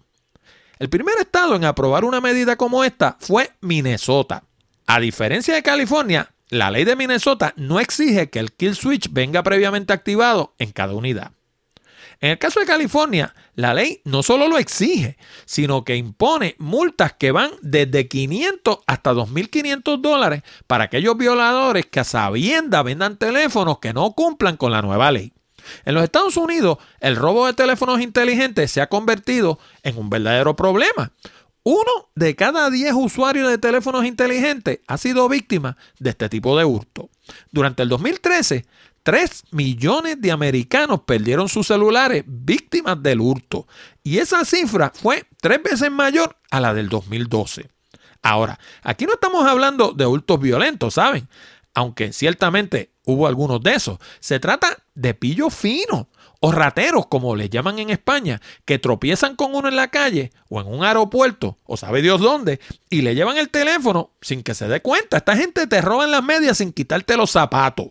El 0.81 0.89
primer 0.89 1.13
estado 1.19 1.55
en 1.55 1.63
aprobar 1.63 2.03
una 2.05 2.21
medida 2.21 2.55
como 2.55 2.83
esta 2.83 3.15
fue 3.19 3.51
Minnesota. 3.61 4.45
A 4.87 4.99
diferencia 4.99 5.53
de 5.53 5.61
California, 5.61 6.33
la 6.49 6.71
ley 6.71 6.85
de 6.85 6.95
Minnesota 6.95 7.53
no 7.55 7.79
exige 7.79 8.31
que 8.31 8.39
el 8.39 8.51
kill 8.51 8.75
switch 8.75 9.13
venga 9.13 9.43
previamente 9.43 9.93
activado 9.93 10.55
en 10.57 10.71
cada 10.71 10.95
unidad. 10.95 11.33
En 12.19 12.31
el 12.31 12.39
caso 12.39 12.59
de 12.59 12.65
California, 12.65 13.35
la 13.53 13.75
ley 13.75 14.01
no 14.05 14.23
solo 14.23 14.47
lo 14.47 14.57
exige, 14.57 15.17
sino 15.45 15.83
que 15.83 15.97
impone 15.97 16.55
multas 16.57 17.13
que 17.13 17.31
van 17.31 17.51
desde 17.61 18.07
500 18.07 18.79
hasta 18.87 19.13
2.500 19.13 20.01
dólares 20.01 20.41
para 20.65 20.85
aquellos 20.85 21.15
violadores 21.15 21.85
que 21.85 21.99
a 21.99 22.03
sabienda 22.03 22.81
vendan 22.81 23.17
teléfonos 23.17 23.77
que 23.77 23.93
no 23.93 24.13
cumplan 24.13 24.57
con 24.57 24.71
la 24.71 24.81
nueva 24.81 25.11
ley. 25.11 25.31
En 25.85 25.93
los 25.95 26.03
Estados 26.03 26.37
Unidos, 26.37 26.77
el 26.99 27.15
robo 27.15 27.47
de 27.47 27.53
teléfonos 27.53 28.01
inteligentes 28.01 28.71
se 28.71 28.81
ha 28.81 28.87
convertido 28.87 29.59
en 29.83 29.97
un 29.97 30.09
verdadero 30.09 30.55
problema. 30.55 31.11
Uno 31.63 32.09
de 32.15 32.35
cada 32.35 32.69
diez 32.71 32.93
usuarios 32.93 33.49
de 33.49 33.59
teléfonos 33.59 34.05
inteligentes 34.05 34.79
ha 34.87 34.97
sido 34.97 35.29
víctima 35.29 35.77
de 35.99 36.09
este 36.09 36.27
tipo 36.27 36.57
de 36.57 36.65
hurto. 36.65 37.09
Durante 37.51 37.83
el 37.83 37.89
2013, 37.89 38.65
3 39.03 39.43
millones 39.51 40.19
de 40.19 40.31
americanos 40.31 41.01
perdieron 41.01 41.49
sus 41.49 41.67
celulares 41.67 42.23
víctimas 42.25 43.01
del 43.01 43.21
hurto. 43.21 43.67
Y 44.03 44.17
esa 44.17 44.45
cifra 44.45 44.91
fue 44.93 45.25
tres 45.39 45.61
veces 45.61 45.91
mayor 45.91 46.37
a 46.49 46.59
la 46.59 46.73
del 46.73 46.89
2012. 46.89 47.69
Ahora, 48.23 48.59
aquí 48.83 49.05
no 49.05 49.13
estamos 49.13 49.45
hablando 49.45 49.93
de 49.93 50.05
hurtos 50.05 50.39
violentos, 50.39 50.95
¿saben? 50.95 51.27
Aunque 51.73 52.13
ciertamente 52.13 52.90
hubo 53.05 53.27
algunos 53.27 53.61
de 53.61 53.73
esos. 53.73 53.99
Se 54.19 54.39
trata 54.39 54.77
de 54.95 55.13
pillos 55.13 55.53
finos 55.53 56.07
o 56.39 56.51
rateros, 56.51 57.05
como 57.07 57.35
les 57.35 57.49
llaman 57.49 57.79
en 57.79 57.91
España, 57.91 58.41
que 58.65 58.79
tropiezan 58.79 59.35
con 59.35 59.53
uno 59.53 59.67
en 59.67 59.75
la 59.75 59.89
calle 59.89 60.31
o 60.49 60.59
en 60.59 60.67
un 60.67 60.83
aeropuerto 60.83 61.57
o 61.65 61.77
sabe 61.77 62.01
Dios 62.01 62.19
dónde 62.19 62.59
y 62.89 63.01
le 63.01 63.13
llevan 63.13 63.37
el 63.37 63.49
teléfono 63.49 64.11
sin 64.21 64.41
que 64.43 64.55
se 64.55 64.67
dé 64.67 64.81
cuenta. 64.81 65.17
Esta 65.17 65.35
gente 65.35 65.67
te 65.67 65.81
roba 65.81 66.05
en 66.05 66.11
las 66.11 66.23
medias 66.23 66.57
sin 66.57 66.73
quitarte 66.73 67.15
los 67.15 67.31
zapatos. 67.31 67.87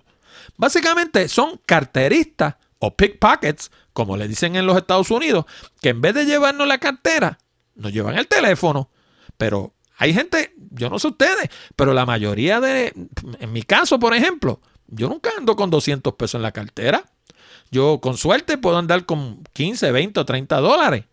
Básicamente 0.57 1.29
son 1.29 1.61
carteristas 1.64 2.57
o 2.81 2.96
pickpockets, 2.96 3.70
como 3.92 4.16
le 4.16 4.27
dicen 4.27 4.57
en 4.57 4.66
los 4.66 4.77
Estados 4.77 5.11
Unidos, 5.11 5.44
que 5.81 5.90
en 5.90 6.01
vez 6.01 6.14
de 6.14 6.25
llevarnos 6.25 6.66
la 6.66 6.79
cartera, 6.79 7.38
nos 7.77 7.92
llevan 7.92 8.18
el 8.18 8.27
teléfono. 8.27 8.90
Pero 9.37 9.75
hay 9.96 10.12
gente, 10.12 10.55
yo 10.70 10.90
no 10.90 10.99
sé 10.99 11.09
ustedes, 11.09 11.51
pero 11.77 11.94
la 11.94 12.07
mayoría 12.07 12.61
de, 12.61 12.94
en 13.38 13.53
mi 13.53 13.62
caso, 13.62 13.99
por 13.99 14.14
ejemplo, 14.14 14.61
yo 14.90 15.09
nunca 15.09 15.31
ando 15.37 15.57
con 15.57 15.70
200 15.70 16.14
pesos 16.14 16.37
en 16.37 16.42
la 16.42 16.53
cartera. 16.53 17.05
Yo 17.70 18.00
con 18.00 18.16
suerte 18.16 18.59
puedo 18.59 18.79
andar 18.79 19.07
con 19.07 19.42
15, 19.53 19.92
20 19.92 20.20
o 20.20 20.24
30 20.24 20.57
dólares. 20.61 21.05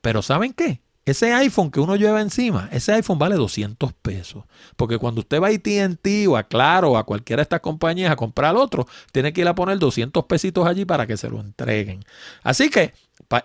Pero 0.00 0.22
¿saben 0.22 0.52
qué? 0.52 0.80
Ese 1.06 1.34
iPhone 1.34 1.70
que 1.70 1.80
uno 1.80 1.96
lleva 1.96 2.22
encima, 2.22 2.68
ese 2.72 2.92
iPhone 2.92 3.18
vale 3.18 3.34
200 3.34 3.92
pesos. 3.92 4.44
Porque 4.76 4.96
cuando 4.96 5.20
usted 5.20 5.42
va 5.42 5.48
a 5.48 5.50
ATT 5.50 6.28
o 6.28 6.36
a 6.36 6.44
Claro 6.44 6.92
o 6.92 6.96
a 6.96 7.04
cualquiera 7.04 7.40
de 7.40 7.42
estas 7.42 7.60
compañías 7.60 8.10
a 8.10 8.16
comprar 8.16 8.56
otro, 8.56 8.86
tiene 9.12 9.32
que 9.32 9.42
ir 9.42 9.48
a 9.48 9.54
poner 9.54 9.78
200 9.78 10.24
pesitos 10.24 10.66
allí 10.66 10.86
para 10.86 11.06
que 11.06 11.18
se 11.18 11.28
lo 11.28 11.40
entreguen. 11.40 12.04
Así 12.42 12.70
que 12.70 12.94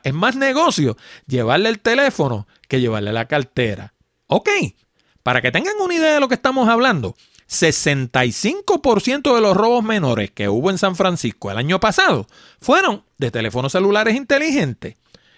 es 0.03 0.13
más 0.13 0.37
negocio 0.37 0.95
llevarle 1.27 1.69
el 1.69 1.79
teléfono 1.79 2.47
que 2.69 2.79
llevarle 2.79 3.11
la 3.11 3.27
cartera. 3.27 3.93
Ok, 4.27 4.49
para 5.23 5.41
que 5.41 5.51
tengan 5.51 5.75
una 5.81 5.95
idea 5.95 6.13
de 6.13 6.19
lo 6.21 6.29
que 6.29 6.35
estamos 6.35 6.69
hablando, 6.69 7.15
65% 7.49 9.33
de 9.33 9.41
los 9.41 9.57
robos 9.57 9.83
menores 9.83 10.29
que 10.29 10.49
hubo 10.49 10.69
en 10.69 10.77
San 10.77 10.95
Francisco 10.95 11.49
el 11.49 11.57
año 11.57 11.79
pasado 11.79 12.27
fueron 12.61 13.03
de 13.17 13.31
teléfonos 13.31 13.71
celulares 13.71 14.15
inteligentes. 14.15 14.97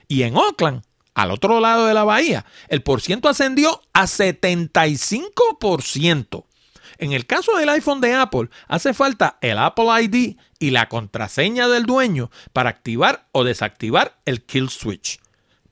Y 0.09 0.23
en 0.23 0.35
Oakland, 0.35 0.81
al 1.13 1.31
otro 1.31 1.61
lado 1.61 1.85
de 1.85 1.93
la 1.93 2.03
bahía, 2.03 2.45
el 2.67 2.83
porciento 2.83 3.29
ascendió 3.29 3.81
a 3.93 4.07
75%. 4.07 6.43
En 6.97 7.13
el 7.13 7.25
caso 7.25 7.55
del 7.55 7.69
iPhone 7.69 8.01
de 8.01 8.13
Apple, 8.13 8.49
hace 8.67 8.93
falta 8.93 9.37
el 9.39 9.57
Apple 9.57 9.85
ID 10.03 10.35
y 10.59 10.71
la 10.71 10.89
contraseña 10.89 11.69
del 11.69 11.85
dueño 11.85 12.29
para 12.51 12.69
activar 12.69 13.29
o 13.31 13.45
desactivar 13.45 14.17
el 14.25 14.43
kill 14.43 14.69
switch. 14.69 15.20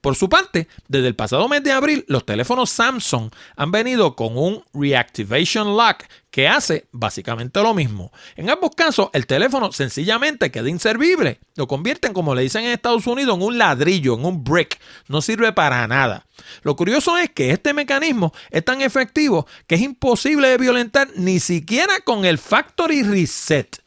Por 0.02 0.16
su 0.16 0.30
parte, 0.30 0.70
desde 0.88 1.08
el 1.08 1.16
pasado 1.16 1.50
mes 1.50 1.62
de 1.62 1.74
abril, 1.74 2.06
los 2.08 2.26
teléfonos 2.26 2.70
Samsung 2.70 3.32
han 3.58 3.72
venido 3.72 4.16
con 4.16 4.38
un 4.38 4.64
Reactivation 4.74 5.76
Lock 5.76 6.06
que 6.32 6.48
hace 6.48 6.88
básicamente 6.92 7.62
lo 7.62 7.74
mismo. 7.74 8.12
En 8.38 8.50
ambos 8.50 8.72
casos, 8.78 9.10
el 9.12 9.28
teléfono 9.28 9.74
sencillamente 9.74 10.52
queda 10.52 10.70
inservible. 10.70 11.40
Lo 11.56 11.68
convierten, 11.68 12.14
como 12.14 12.34
le 12.34 12.44
dicen 12.44 12.64
en 12.64 12.72
Estados 12.72 13.08
Unidos, 13.08 13.36
en 13.36 13.44
un 13.44 13.58
ladrillo, 13.58 14.14
en 14.14 14.24
un 14.24 14.44
brick. 14.44 14.80
No 15.10 15.22
sirve 15.22 15.52
para 15.52 15.86
nada. 15.88 16.26
Lo 16.62 16.78
curioso 16.78 17.18
es 17.18 17.30
que 17.32 17.52
este 17.52 17.74
mecanismo 17.74 18.32
es 18.52 18.64
tan 18.64 18.82
efectivo 18.82 19.48
que 19.68 19.76
es 19.76 19.82
imposible 19.82 20.48
de 20.48 20.58
violentar 20.58 21.10
ni 21.16 21.42
siquiera 21.42 22.00
con 22.06 22.24
el 22.24 22.38
Factory 22.38 23.04
Reset. 23.04 23.82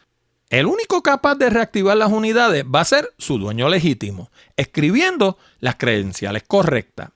El 0.52 0.66
único 0.66 1.02
capaz 1.02 1.36
de 1.36 1.48
reactivar 1.48 1.96
las 1.96 2.12
unidades 2.12 2.62
va 2.66 2.80
a 2.80 2.84
ser 2.84 3.14
su 3.16 3.38
dueño 3.38 3.70
legítimo, 3.70 4.30
escribiendo 4.58 5.38
las 5.60 5.76
credenciales 5.76 6.42
correctas. 6.46 7.08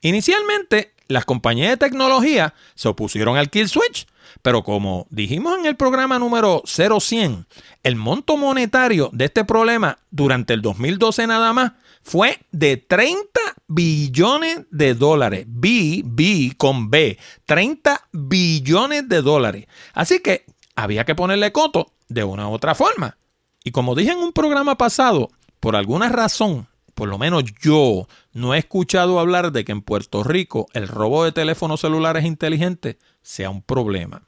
Inicialmente, 0.00 0.94
las 1.06 1.26
compañías 1.26 1.68
de 1.68 1.76
tecnología 1.76 2.54
se 2.74 2.88
opusieron 2.88 3.36
al 3.36 3.50
kill 3.50 3.68
switch, 3.68 4.06
pero 4.40 4.64
como 4.64 5.06
dijimos 5.10 5.58
en 5.58 5.66
el 5.66 5.76
programa 5.76 6.18
número 6.18 6.62
0100, 6.64 7.46
el 7.82 7.96
monto 7.96 8.38
monetario 8.38 9.10
de 9.12 9.26
este 9.26 9.44
problema 9.44 9.98
durante 10.10 10.54
el 10.54 10.62
2012 10.62 11.26
nada 11.26 11.52
más 11.52 11.72
fue 12.02 12.38
de 12.52 12.78
30 12.78 13.38
billones 13.66 14.62
de 14.70 14.94
dólares. 14.94 15.44
B, 15.46 16.00
B 16.06 16.54
con 16.56 16.88
B, 16.88 17.18
30 17.44 18.08
billones 18.12 19.06
de 19.10 19.20
dólares. 19.20 19.66
Así 19.92 20.20
que 20.20 20.46
había 20.74 21.04
que 21.04 21.14
ponerle 21.14 21.52
coto 21.52 21.92
de 22.12 22.24
una 22.24 22.48
u 22.48 22.52
otra 22.52 22.74
forma. 22.74 23.16
Y 23.64 23.70
como 23.70 23.94
dije 23.94 24.12
en 24.12 24.18
un 24.18 24.32
programa 24.32 24.76
pasado, 24.76 25.30
por 25.60 25.76
alguna 25.76 26.08
razón, 26.08 26.66
por 26.94 27.08
lo 27.08 27.18
menos 27.18 27.44
yo 27.62 28.06
no 28.32 28.54
he 28.54 28.58
escuchado 28.58 29.18
hablar 29.18 29.52
de 29.52 29.64
que 29.64 29.72
en 29.72 29.82
Puerto 29.82 30.22
Rico 30.22 30.66
el 30.72 30.88
robo 30.88 31.24
de 31.24 31.32
teléfonos 31.32 31.80
celulares 31.80 32.24
inteligentes 32.24 32.96
sea 33.22 33.50
un 33.50 33.62
problema. 33.62 34.22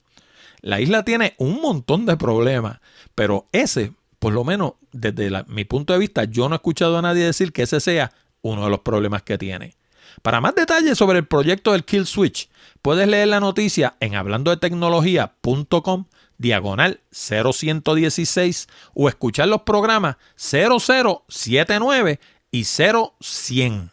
La 0.60 0.80
isla 0.80 1.04
tiene 1.04 1.34
un 1.38 1.60
montón 1.60 2.06
de 2.06 2.16
problemas, 2.16 2.80
pero 3.14 3.48
ese, 3.52 3.92
por 4.18 4.32
lo 4.32 4.44
menos 4.44 4.74
desde 4.92 5.44
mi 5.48 5.64
punto 5.64 5.92
de 5.92 5.98
vista, 5.98 6.24
yo 6.24 6.48
no 6.48 6.54
he 6.54 6.56
escuchado 6.56 6.96
a 6.96 7.02
nadie 7.02 7.24
decir 7.24 7.52
que 7.52 7.62
ese 7.62 7.80
sea 7.80 8.12
uno 8.40 8.64
de 8.64 8.70
los 8.70 8.80
problemas 8.80 9.22
que 9.22 9.36
tiene. 9.36 9.74
Para 10.22 10.40
más 10.40 10.54
detalles 10.54 10.96
sobre 10.96 11.18
el 11.18 11.26
proyecto 11.26 11.72
del 11.72 11.84
Kill 11.84 12.06
Switch, 12.06 12.48
puedes 12.80 13.08
leer 13.08 13.28
la 13.28 13.40
noticia 13.40 13.96
en 14.00 14.14
hablando 14.14 14.50
de 14.50 14.56
tecnología.com 14.56 16.06
diagonal 16.38 17.00
0116 17.10 18.68
o 18.94 19.08
escuchar 19.08 19.48
los 19.48 19.62
programas 19.62 20.16
0079 20.36 22.20
y 22.50 22.64
0100. 22.64 23.90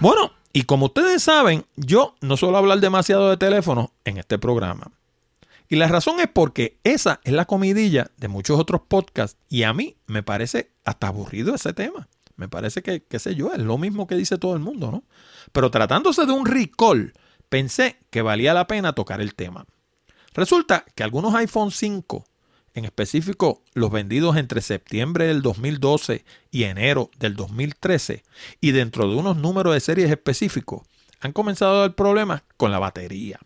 Bueno, 0.00 0.32
y 0.52 0.62
como 0.62 0.86
ustedes 0.86 1.22
saben, 1.22 1.64
yo 1.76 2.14
no 2.20 2.36
suelo 2.36 2.56
hablar 2.58 2.80
demasiado 2.80 3.30
de 3.30 3.36
teléfono 3.36 3.92
en 4.04 4.16
este 4.16 4.38
programa. 4.38 4.90
Y 5.68 5.76
la 5.76 5.86
razón 5.86 6.18
es 6.18 6.26
porque 6.26 6.78
esa 6.82 7.20
es 7.22 7.32
la 7.32 7.44
comidilla 7.44 8.10
de 8.16 8.26
muchos 8.26 8.58
otros 8.58 8.80
podcasts 8.88 9.38
y 9.48 9.62
a 9.62 9.72
mí 9.72 9.96
me 10.06 10.24
parece 10.24 10.70
hasta 10.84 11.06
aburrido 11.06 11.54
ese 11.54 11.72
tema. 11.72 12.08
Me 12.34 12.48
parece 12.48 12.82
que, 12.82 13.04
qué 13.04 13.18
sé 13.20 13.36
yo, 13.36 13.52
es 13.52 13.60
lo 13.60 13.78
mismo 13.78 14.08
que 14.08 14.16
dice 14.16 14.38
todo 14.38 14.54
el 14.54 14.60
mundo, 14.60 14.90
¿no? 14.90 15.04
Pero 15.52 15.70
tratándose 15.70 16.26
de 16.26 16.32
un 16.32 16.46
recall, 16.46 17.12
pensé 17.50 17.98
que 18.08 18.22
valía 18.22 18.54
la 18.54 18.66
pena 18.66 18.94
tocar 18.94 19.20
el 19.20 19.34
tema. 19.34 19.66
Resulta 20.32 20.86
que 20.94 21.02
algunos 21.02 21.34
iPhone 21.34 21.72
5, 21.72 22.24
en 22.74 22.84
específico 22.86 23.62
los 23.74 23.90
vendidos 23.90 24.36
entre 24.36 24.62
septiembre 24.62 25.26
del 25.26 25.42
2012 25.42 26.24
y 26.50 26.62
enero 26.62 27.10
del 27.18 27.36
2013, 27.36 28.22
y 28.60 28.70
dentro 28.70 29.08
de 29.08 29.16
unos 29.16 29.36
números 29.36 29.74
de 29.74 29.80
series 29.80 30.10
específicos, 30.10 30.82
han 31.20 31.32
comenzado 31.32 31.76
a 31.76 31.80
dar 31.80 31.94
problemas 31.94 32.42
con 32.56 32.70
la 32.70 32.78
batería. 32.78 33.38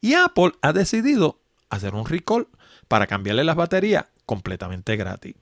Y 0.00 0.14
Apple 0.14 0.52
ha 0.62 0.72
decidido 0.72 1.40
hacer 1.68 1.94
un 1.94 2.06
recall 2.06 2.46
para 2.86 3.06
cambiarle 3.06 3.44
las 3.44 3.56
baterías 3.56 4.06
completamente 4.24 4.96
gratis. 4.96 5.34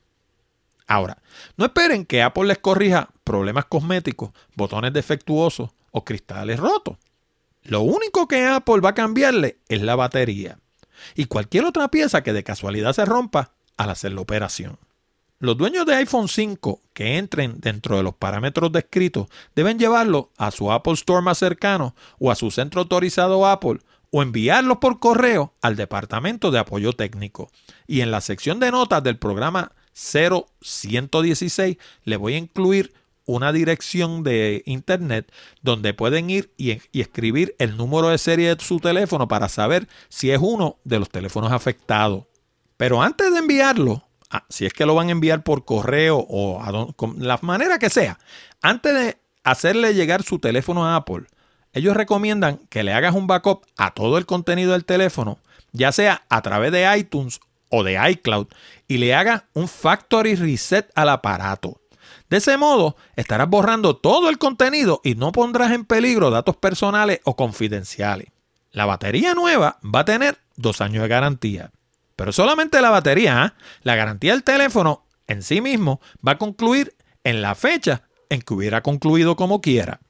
Ahora, 0.86 1.18
no 1.56 1.66
esperen 1.66 2.06
que 2.06 2.22
Apple 2.22 2.46
les 2.46 2.58
corrija 2.58 3.10
problemas 3.24 3.66
cosméticos, 3.66 4.30
botones 4.54 4.92
defectuosos 4.92 5.70
o 5.90 6.04
cristales 6.04 6.58
rotos. 6.58 6.96
Lo 7.68 7.80
único 7.80 8.28
que 8.28 8.46
Apple 8.46 8.80
va 8.80 8.90
a 8.90 8.94
cambiarle 8.94 9.58
es 9.68 9.82
la 9.82 9.96
batería 9.96 10.58
y 11.14 11.26
cualquier 11.26 11.64
otra 11.64 11.88
pieza 11.88 12.22
que 12.22 12.32
de 12.32 12.44
casualidad 12.44 12.92
se 12.92 13.04
rompa 13.04 13.52
al 13.76 13.90
hacer 13.90 14.12
la 14.12 14.20
operación. 14.20 14.78
Los 15.38 15.58
dueños 15.58 15.84
de 15.84 15.94
iPhone 15.96 16.28
5 16.28 16.82
que 16.94 17.18
entren 17.18 17.60
dentro 17.60 17.96
de 17.96 18.02
los 18.02 18.14
parámetros 18.14 18.72
descritos 18.72 19.26
deben 19.54 19.78
llevarlo 19.78 20.30
a 20.38 20.50
su 20.50 20.72
Apple 20.72 20.94
Store 20.94 21.22
más 21.22 21.38
cercano 21.38 21.94
o 22.18 22.30
a 22.30 22.36
su 22.36 22.50
centro 22.50 22.80
autorizado 22.80 23.46
Apple 23.46 23.80
o 24.10 24.22
enviarlos 24.22 24.78
por 24.78 24.98
correo 24.98 25.52
al 25.60 25.76
Departamento 25.76 26.50
de 26.50 26.60
Apoyo 26.60 26.94
Técnico. 26.94 27.50
Y 27.86 28.00
en 28.00 28.10
la 28.10 28.22
sección 28.22 28.60
de 28.60 28.70
notas 28.70 29.02
del 29.02 29.18
programa 29.18 29.72
0116 29.92 31.76
le 32.04 32.16
voy 32.16 32.34
a 32.34 32.38
incluir 32.38 32.94
una 33.26 33.52
dirección 33.52 34.22
de 34.22 34.62
internet 34.64 35.30
donde 35.62 35.92
pueden 35.94 36.30
ir 36.30 36.52
y, 36.56 36.80
escribir 36.98 37.54
el 37.58 37.76
número 37.76 38.08
de 38.08 38.18
serie 38.18 38.54
de 38.54 38.64
su 38.64 38.80
teléfono 38.80 39.28
para 39.28 39.48
saber 39.48 39.88
si 40.08 40.30
es 40.30 40.38
uno 40.40 40.78
de 40.84 40.98
los 40.98 41.10
teléfonos 41.10 41.52
afectados. 41.52 42.24
Pero 42.76 43.02
antes 43.02 43.32
de 43.32 43.38
enviarlo, 43.38 44.04
ah, 44.30 44.44
si 44.48 44.66
es 44.66 44.72
que 44.72 44.86
lo 44.86 44.94
van 44.94 45.08
a 45.08 45.12
enviar 45.12 45.42
por 45.42 45.64
correo 45.64 46.18
o 46.18 46.62
a 46.62 46.72
la 47.18 47.38
manera 47.42 47.78
que 47.78 47.90
sea, 47.90 48.18
antes 48.62 48.94
de 48.94 49.16
hacerle 49.44 49.94
llegar 49.94 50.22
su 50.22 50.38
teléfono 50.38 50.86
a 50.86 50.96
Apple, 50.96 51.26
ellos 51.72 51.96
recomiendan 51.96 52.58
que 52.70 52.82
le 52.82 52.92
hagas 52.92 53.14
un 53.14 53.26
backup 53.26 53.66
a 53.76 53.92
todo 53.92 54.18
el 54.18 54.24
contenido 54.24 54.72
del 54.72 54.84
teléfono, 54.84 55.38
ya 55.72 55.92
sea 55.92 56.22
a 56.30 56.40
través 56.42 56.72
de 56.72 56.96
iTunes 56.96 57.40
o 57.70 57.82
de 57.82 57.98
iCloud, 58.10 58.46
y 58.88 58.98
le 58.98 59.14
hagas 59.14 59.42
un 59.52 59.68
factory 59.68 60.36
reset 60.36 60.90
al 60.94 61.10
aparato. 61.10 61.80
De 62.28 62.38
ese 62.38 62.56
modo, 62.56 62.96
estarás 63.14 63.48
borrando 63.48 63.96
todo 63.96 64.28
el 64.28 64.38
contenido 64.38 65.00
y 65.04 65.14
no 65.14 65.32
pondrás 65.32 65.72
en 65.72 65.84
peligro 65.84 66.30
datos 66.30 66.56
personales 66.56 67.20
o 67.24 67.36
confidenciales. 67.36 68.28
La 68.72 68.84
batería 68.84 69.34
nueva 69.34 69.78
va 69.82 70.00
a 70.00 70.04
tener 70.04 70.38
dos 70.56 70.80
años 70.80 71.02
de 71.02 71.08
garantía. 71.08 71.70
Pero 72.16 72.32
solamente 72.32 72.80
la 72.80 72.90
batería, 72.90 73.42
¿ah? 73.42 73.54
la 73.82 73.94
garantía 73.94 74.32
del 74.32 74.42
teléfono 74.42 75.06
en 75.26 75.42
sí 75.42 75.60
mismo 75.60 76.00
va 76.26 76.32
a 76.32 76.38
concluir 76.38 76.96
en 77.24 77.42
la 77.42 77.54
fecha 77.54 78.02
en 78.28 78.42
que 78.42 78.54
hubiera 78.54 78.82
concluido 78.82 79.36
como 79.36 79.60
quiera. 79.60 80.00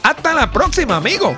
Hasta 0.03 0.35
la 0.35 0.51
próxima, 0.51 0.97
amigos. 0.97 1.35